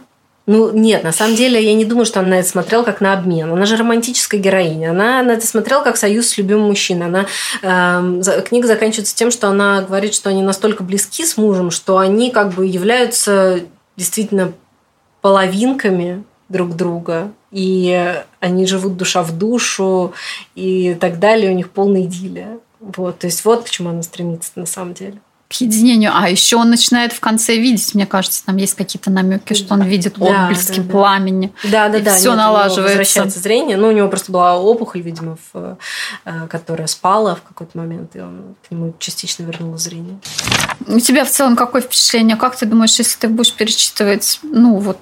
Ну, 0.53 0.73
нет, 0.73 1.05
на 1.05 1.13
самом 1.13 1.37
деле 1.37 1.65
я 1.65 1.75
не 1.75 1.85
думаю, 1.85 2.05
что 2.05 2.19
она 2.19 2.31
на 2.31 2.41
это 2.41 2.49
смотрела 2.49 2.83
как 2.83 3.01
на 3.01 3.13
обмен. 3.13 3.53
Она 3.53 3.67
же 3.67 3.77
романтическая 3.77 4.41
героиня. 4.41 4.91
Она 4.91 5.23
на 5.23 5.31
это 5.31 5.47
смотрела 5.47 5.85
как 5.85 5.97
союз 5.97 6.27
с 6.27 6.39
любимым 6.39 6.67
мужчиной. 6.67 7.07
Она, 7.07 7.27
э, 7.63 8.43
книга 8.43 8.67
заканчивается 8.67 9.15
тем, 9.15 9.31
что 9.31 9.47
она 9.47 9.81
говорит, 9.83 10.13
что 10.13 10.29
они 10.29 10.43
настолько 10.43 10.83
близки 10.83 11.25
с 11.25 11.37
мужем, 11.37 11.71
что 11.71 11.99
они 11.99 12.33
как 12.33 12.53
бы 12.55 12.67
являются 12.67 13.61
действительно 13.97 14.53
половинками 15.21 16.25
друг 16.49 16.75
друга. 16.75 17.31
И 17.53 18.13
они 18.41 18.67
живут 18.67 18.97
душа 18.97 19.23
в 19.23 19.31
душу 19.39 20.15
и 20.57 20.95
так 20.95 21.21
далее. 21.21 21.53
У 21.53 21.55
них 21.55 21.71
полная 21.71 22.03
идиллия. 22.03 22.59
Вот. 22.81 23.21
То 23.21 23.29
есть 23.29 23.45
вот 23.45 23.67
к 23.67 23.71
чему 23.71 23.91
она 23.91 24.03
стремится 24.03 24.51
на 24.57 24.67
самом 24.67 24.95
деле 24.95 25.21
к 25.51 25.55
единению. 25.55 26.13
А 26.15 26.31
еще 26.31 26.57
он 26.57 26.71
начинает 26.71 27.13
в 27.13 27.19
конце 27.19 27.57
видеть, 27.57 27.93
мне 27.97 28.07
кажется, 28.07 28.45
там 28.47 28.57
есть 28.57 28.75
какие-то 28.75 29.11
намеки, 29.11 29.55
что 29.55 29.75
он 29.75 29.83
видит 29.83 30.15
отблески 30.21 30.77
да, 30.77 30.83
да, 30.85 30.91
пламени. 30.93 31.53
Да, 31.65 31.89
да, 31.89 31.99
да. 31.99 32.15
Все 32.15 32.37
налаживается. 32.37 32.83
Возвращается 32.83 33.41
зрение. 33.41 33.77
Ну, 33.77 33.89
у 33.89 33.91
него 33.91 34.09
просто 34.09 34.31
была 34.31 34.57
опухоль, 34.57 35.01
видимо, 35.01 35.37
в, 35.53 35.77
э, 36.25 36.47
которая 36.49 36.87
спала 36.87 37.35
в 37.35 37.43
какой-то 37.43 37.77
момент, 37.77 38.15
и 38.15 38.21
он 38.21 38.55
к 38.67 38.71
нему 38.71 38.95
частично 39.01 39.43
вернул 39.43 39.77
зрение. 39.77 40.21
У 40.87 41.01
тебя 41.01 41.25
в 41.25 41.31
целом 41.31 41.57
какое 41.57 41.83
впечатление? 41.83 42.37
Как 42.37 42.55
ты 42.55 42.65
думаешь, 42.65 42.97
если 42.97 43.19
ты 43.19 43.27
будешь 43.27 43.53
перечитывать, 43.53 44.39
ну, 44.45 44.77
вот, 44.77 45.01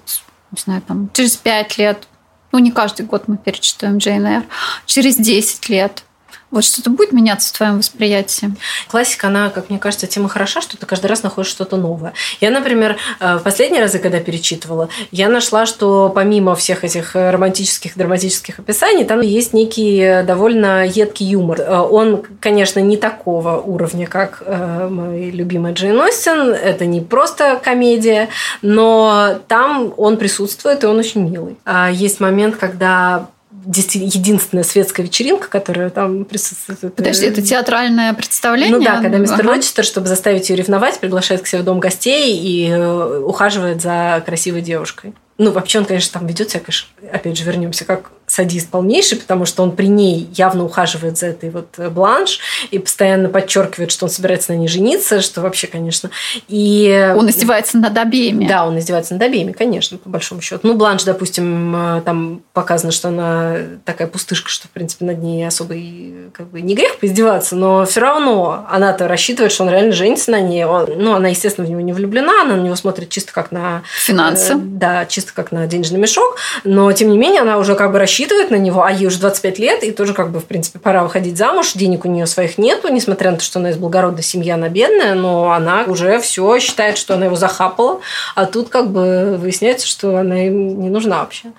не 0.51 0.61
знаю, 0.63 0.81
там, 0.81 1.11
через 1.13 1.37
пять 1.37 1.77
лет, 1.77 2.09
ну, 2.53 2.59
не 2.59 2.73
каждый 2.73 3.05
год 3.05 3.25
мы 3.29 3.37
перечитываем 3.37 3.99
Джейн 3.99 4.27
Эйр, 4.27 4.45
через 4.87 5.17
10 5.17 5.69
лет, 5.69 6.05
вот 6.51 6.65
что-то 6.65 6.91
будет 6.91 7.13
меняться 7.13 7.53
в 7.53 7.57
твоем 7.57 7.79
восприятии? 7.79 8.55
Классика, 8.89 9.29
она, 9.29 9.51
как 9.51 9.71
мне 9.71 9.79
кажется, 9.79 10.07
тем 10.07 10.27
и 10.27 10.29
хороша, 10.29 10.61
что 10.61 10.77
ты 10.77 10.87
каждый 10.87 11.07
раз 11.07 11.23
находишь 11.23 11.51
что-то 11.51 11.77
новое. 11.77 12.13
Я, 12.41 12.51
например, 12.51 12.97
э, 13.21 13.37
в 13.37 13.43
последние 13.43 13.83
разы, 13.83 13.99
когда 13.99 14.21
перечитывала, 14.21 14.89
я 15.11 15.29
нашла, 15.29 15.67
что 15.67 16.11
помимо 16.15 16.55
всех 16.55 16.85
этих 16.85 17.15
романтических, 17.15 17.97
драматических 17.97 18.59
описаний, 18.59 19.05
там 19.05 19.21
есть 19.21 19.53
некий 19.53 20.23
довольно 20.25 20.87
едкий 20.87 21.27
юмор. 21.27 21.61
Э, 21.61 21.81
он, 21.81 22.25
конечно, 22.41 22.81
не 22.81 22.97
такого 22.97 23.61
уровня, 23.61 24.07
как 24.07 24.43
э, 24.45 24.89
мой 24.91 25.31
любимый 25.31 25.73
Джейн 25.73 26.01
Остин. 26.01 26.53
Это 26.53 26.87
не 26.87 27.01
просто 27.01 27.61
комедия, 27.63 28.29
но 28.63 29.39
там 29.49 29.93
он 29.97 30.17
присутствует, 30.17 30.83
и 30.85 30.87
он 30.87 30.99
очень 30.99 31.29
милый. 31.29 31.59
А 31.65 31.91
есть 31.91 32.21
момент, 32.21 32.57
когда 32.57 33.29
единственная 33.66 34.64
светская 34.64 35.07
вечеринка, 35.07 35.49
которая 35.49 35.90
там 35.90 36.25
присутствует. 36.25 36.94
Подожди, 36.94 37.27
это 37.27 37.42
театральное 37.42 38.12
представление? 38.14 38.79
Ну 38.79 38.85
да, 38.85 39.01
когда 39.01 39.18
мистер 39.18 39.40
ага. 39.40 39.57
Рочестер, 39.57 39.85
чтобы 39.85 40.07
заставить 40.07 40.49
ее 40.51 40.57
ревновать, 40.57 40.99
приглашает 41.01 41.42
к 41.42 41.47
себе 41.47 41.62
в 41.62 41.64
дом 41.64 41.81
гостей 41.81 42.38
и 42.38 42.68
э, 42.68 43.18
ухаживает 43.21 43.83
за 43.83 44.23
красивой 44.25 44.62
девушкой. 44.62 45.14
Ну, 45.38 45.53
вообще 45.53 45.79
он, 45.79 45.85
конечно, 45.85 46.18
там 46.18 46.27
ведет 46.27 46.51
себя, 46.51 46.61
конечно, 46.61 46.88
опять 47.12 47.37
же, 47.37 47.44
вернемся, 47.44 47.85
как 47.85 48.11
садист 48.29 48.69
полнейший, 48.69 49.19
потому 49.19 49.47
что 49.47 49.62
он 49.62 49.75
при 49.75 49.87
ней 49.87 50.29
явно 50.35 50.64
ухаживает 50.64 51.19
за 51.19 51.29
этой 51.29 51.51
вот 51.51 51.75
э, 51.79 51.88
Бланш 51.88 52.38
и 52.71 52.79
постоянно 52.79 53.29
подчеркивает, 53.29 53.91
что 53.91 54.05
он 54.05 54.11
собирается 54.11 54.53
на 54.53 54.57
ней 54.57 54.69
жениться, 54.69 55.21
что 55.23 55.41
вообще, 55.41 55.67
конечно. 55.67 56.11
И... 56.47 57.12
Он 57.17 57.29
издевается 57.31 57.79
над 57.79 57.97
обеими. 57.97 58.47
Да, 58.47 58.67
он 58.67 58.79
издевается 58.79 59.14
над 59.14 59.23
обеими, 59.23 59.53
конечно, 59.53 59.99
по 59.99 60.11
большому 60.11 60.43
счету. 60.43 60.61
Ну, 60.62 60.75
Бланш, 60.75 61.05
допустим, 61.05 61.75
э, 61.75 62.03
там 62.03 62.43
показано, 62.53 62.93
что 62.93 63.09
она 63.09 63.57
такая 63.85 64.09
пустышка, 64.09 64.51
что, 64.51 64.69
в 64.69 64.71
принципе, 64.71 65.07
над 65.07 65.23
ней 65.23 65.47
особо 65.47 65.75
и 65.75 66.29
как 66.33 66.49
бы 66.49 66.61
не 66.61 66.75
грех 66.75 66.99
поиздеваться, 66.99 67.57
но 67.57 67.85
все 67.87 68.01
равно 68.01 68.67
она-то 68.71 69.09
рассчитывает, 69.09 69.53
что 69.53 69.64
он 69.64 69.71
реально 69.71 69.93
женится 69.93 70.31
на 70.31 70.41
ней. 70.41 70.64
Он, 70.64 70.87
ну, 70.97 71.14
она, 71.14 71.29
естественно, 71.29 71.67
в 71.67 71.71
него 71.71 71.81
не 71.81 71.95
влюблена, 71.95 72.43
она 72.43 72.57
на 72.57 72.61
него 72.61 72.77
смотрит 72.77 73.09
чисто 73.09 73.33
как 73.33 73.53
на... 73.53 73.83
Финансы. 74.05 74.53
Э, 74.53 74.57
да, 74.59 75.07
чисто 75.07 75.33
как 75.35 75.51
на 75.51 75.67
денежный 75.67 75.99
мешок, 75.99 76.37
но 76.64 76.93
тем 76.93 77.11
не 77.11 77.19
менее 77.19 77.41
она 77.41 77.57
уже 77.57 77.75
как 77.75 77.91
бы 77.91 77.99
рассчитывает 77.99 78.18
на 78.51 78.57
него, 78.57 78.83
а 78.85 78.91
ей 78.91 79.07
уже 79.07 79.19
25 79.19 79.59
лет, 79.59 79.85
и 79.85 79.93
тоже 79.93 80.15
как 80.15 80.31
бы, 80.31 80.41
в 80.41 80.45
принципе, 80.45 80.79
пора 80.79 81.03
выходить 81.03 81.37
замуж, 81.37 81.73
денег 81.75 82.05
у 82.05 82.09
нее 82.09 82.27
своих 82.27 82.59
нету, 82.59 82.89
несмотря 82.89 83.31
на 83.31 83.39
то, 83.39 83.45
что 83.45 83.59
она 83.59 83.71
из 83.71 83.77
благородной 83.77 84.23
семьи, 84.23 84.51
она 84.51 84.69
бедная, 84.69 85.15
но 85.15 85.53
она 85.53 85.85
уже 85.85 86.19
все 86.21 86.59
считает, 86.59 86.99
что 86.99 87.15
она 87.15 87.27
его 87.27 87.37
захапала, 87.37 88.01
а 88.35 88.47
тут 88.47 88.69
как 88.69 88.91
бы 88.91 89.37
выясняется, 89.39 89.87
что 89.87 90.17
она 90.17 90.47
им 90.47 90.81
не 90.81 90.91
нужна 90.91 91.21
вообще. 91.21 91.53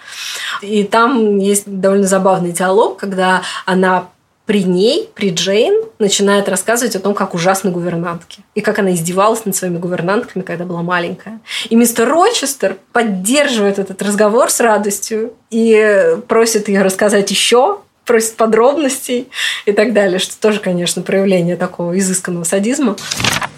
И 0.62 0.84
там 0.84 1.38
есть 1.38 1.64
довольно 1.66 2.08
забавный 2.08 2.52
диалог, 2.52 2.98
когда 2.98 3.42
она 3.66 4.10
при 4.50 4.64
ней, 4.64 5.08
при 5.14 5.30
Джейн, 5.30 5.80
начинает 6.00 6.50
рассказывать 6.50 6.96
о 6.96 7.00
том, 7.00 7.14
как 7.14 7.36
ужасны 7.36 7.70
гувернантки. 7.70 8.40
И 8.56 8.62
как 8.62 8.80
она 8.80 8.96
издевалась 8.96 9.46
над 9.46 9.56
своими 9.56 9.78
гувернантками, 9.78 10.42
когда 10.42 10.66
была 10.66 10.82
маленькая. 10.82 11.40
И 11.70 11.76
мистер 11.76 12.10
Рочестер 12.10 12.78
поддерживает 12.92 13.78
этот 13.78 14.02
разговор 14.02 14.50
с 14.50 14.60
радостью 14.60 15.34
и 15.52 16.18
просит 16.28 16.68
ее 16.68 16.82
рассказать 16.82 17.30
еще, 17.30 17.82
просит 18.06 18.38
подробностей 18.38 19.30
и 19.68 19.72
так 19.72 19.94
далее, 19.94 20.18
что 20.18 20.36
тоже, 20.42 20.60
конечно, 20.60 21.04
проявление 21.04 21.56
такого 21.56 21.96
изысканного 22.00 22.44
садизма. 22.44 22.96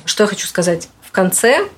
Что 0.03 0.25
я 0.25 0.27
хочу 0.27 0.45
сказать? 0.45 0.89
В 1.03 1.13
конце 1.13 1.69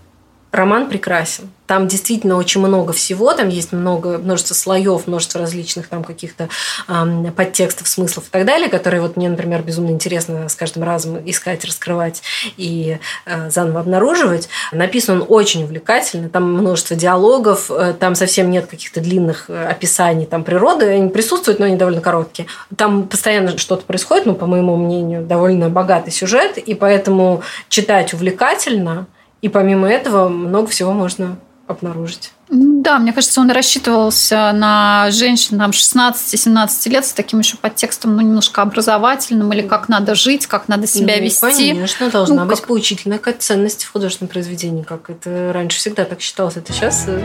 роман 0.54 0.88
прекрасен. 0.88 1.50
Там 1.66 1.88
действительно 1.88 2.38
очень 2.38 2.62
много 2.62 2.94
всего, 2.94 3.34
там 3.34 3.50
есть 3.50 3.72
много, 3.72 4.20
множество 4.20 4.54
слоев, 4.54 5.08
множество 5.08 5.42
различных 5.42 5.88
там 5.88 6.04
каких-то 6.04 6.50
э, 6.88 7.32
подтекстов, 7.36 7.88
смыслов 7.88 8.28
и 8.28 8.30
так 8.30 8.46
далее, 8.46 8.70
которые 8.70 9.02
вот 9.02 9.18
мне, 9.18 9.30
например, 9.30 9.64
безумно 9.64 9.90
интересно 9.90 10.48
с 10.48 10.56
каждым 10.56 10.84
разом 10.84 11.18
искать, 11.28 11.66
раскрывать 11.66 12.22
и 12.56 13.00
э, 13.26 13.50
заново 13.50 13.80
обнаруживать. 13.80 14.48
Написан 14.72 15.22
он 15.22 15.26
очень 15.28 15.64
увлекательно, 15.64 16.30
там 16.30 16.54
множество 16.54 16.96
диалогов, 16.96 17.72
э, 17.72 17.96
там 18.00 18.14
совсем 18.14 18.52
нет 18.52 18.68
каких-то 18.68 19.02
длинных 19.02 19.50
э, 19.50 19.66
описаний 19.66 20.28
там 20.28 20.44
природы, 20.44 20.86
они 20.86 21.10
присутствуют, 21.10 21.60
но 21.60 21.66
они 21.66 21.78
довольно 21.78 22.02
короткие. 22.02 22.48
Там 22.78 23.08
постоянно 23.08 23.58
что-то 23.58 23.86
происходит, 23.86 24.28
ну, 24.28 24.36
по 24.36 24.46
моему 24.46 24.78
мнению, 24.78 25.24
довольно 25.24 25.70
богатый 25.70 26.12
сюжет, 26.12 26.60
и 26.60 26.76
поэтому 26.76 27.42
читать 27.70 28.14
увлекательно– 28.14 29.08
и 29.44 29.50
помимо 29.50 29.90
этого 29.90 30.30
много 30.30 30.68
всего 30.68 30.94
можно 30.94 31.38
обнаружить. 31.68 32.32
Да, 32.50 32.98
мне 32.98 33.12
кажется, 33.12 33.42
он 33.42 33.52
рассчитывался 33.52 34.52
на 34.54 35.12
женщин 35.12 35.58
там 35.58 35.72
16-17 35.72 36.90
лет 36.90 37.06
с 37.06 37.12
таким 37.12 37.40
еще 37.40 37.58
подтекстом, 37.58 38.16
ну, 38.16 38.22
немножко 38.22 38.62
образовательным, 38.62 39.52
или 39.52 39.62
как 39.62 39.90
надо 39.90 40.16
жить, 40.16 40.48
как 40.48 40.70
надо 40.70 40.88
себя 40.88 41.16
ну, 41.18 41.24
вести. 41.24 41.74
Конечно, 41.74 42.10
должна 42.10 42.44
ну, 42.44 42.50
быть 42.50 42.60
как... 42.60 42.68
поучительная 42.68 43.18
какая-то 43.18 43.42
ценность 43.42 43.84
в 43.84 43.92
художественном 43.92 44.30
произведении, 44.30 44.84
как 44.84 45.10
это 45.10 45.52
раньше 45.54 45.78
всегда 45.78 46.06
так 46.06 46.22
считалось, 46.22 46.56
это 46.56 46.72
сейчас, 46.72 47.06
э, 47.08 47.22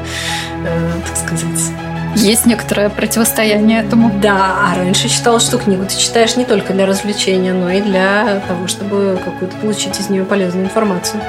э, 0.64 0.92
так 1.06 1.16
сказать... 1.16 1.72
Есть 2.16 2.46
некоторое 2.46 2.88
противостояние 2.88 3.84
этому. 3.84 4.18
Да, 4.20 4.70
а 4.70 4.74
раньше 4.76 5.08
считалось, 5.08 5.44
что 5.44 5.58
книгу 5.58 5.84
ты 5.84 5.96
читаешь 5.96 6.36
не 6.36 6.44
только 6.44 6.72
для 6.72 6.86
развлечения, 6.86 7.52
но 7.52 7.70
и 7.70 7.80
для 7.80 8.42
того, 8.48 8.66
чтобы 8.66 9.20
какую-то 9.24 9.56
получить 9.58 10.00
из 10.00 10.08
нее 10.08 10.24
полезную 10.24 10.64
информацию. 10.64 11.22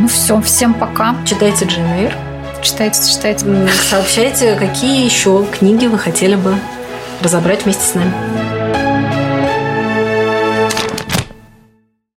Ну 0.00 0.06
все, 0.06 0.40
всем 0.40 0.74
пока. 0.74 1.16
Читайте 1.26 1.64
Джейн 1.64 1.86
Эйр. 1.86 2.14
Читайте, 2.62 3.00
читайте. 3.10 3.44
Сообщайте, 3.90 4.54
какие 4.54 5.04
еще 5.04 5.44
книги 5.58 5.86
вы 5.86 5.98
хотели 5.98 6.36
бы 6.36 6.54
разобрать 7.20 7.64
вместе 7.64 7.84
с 7.84 7.94
нами. 7.94 8.57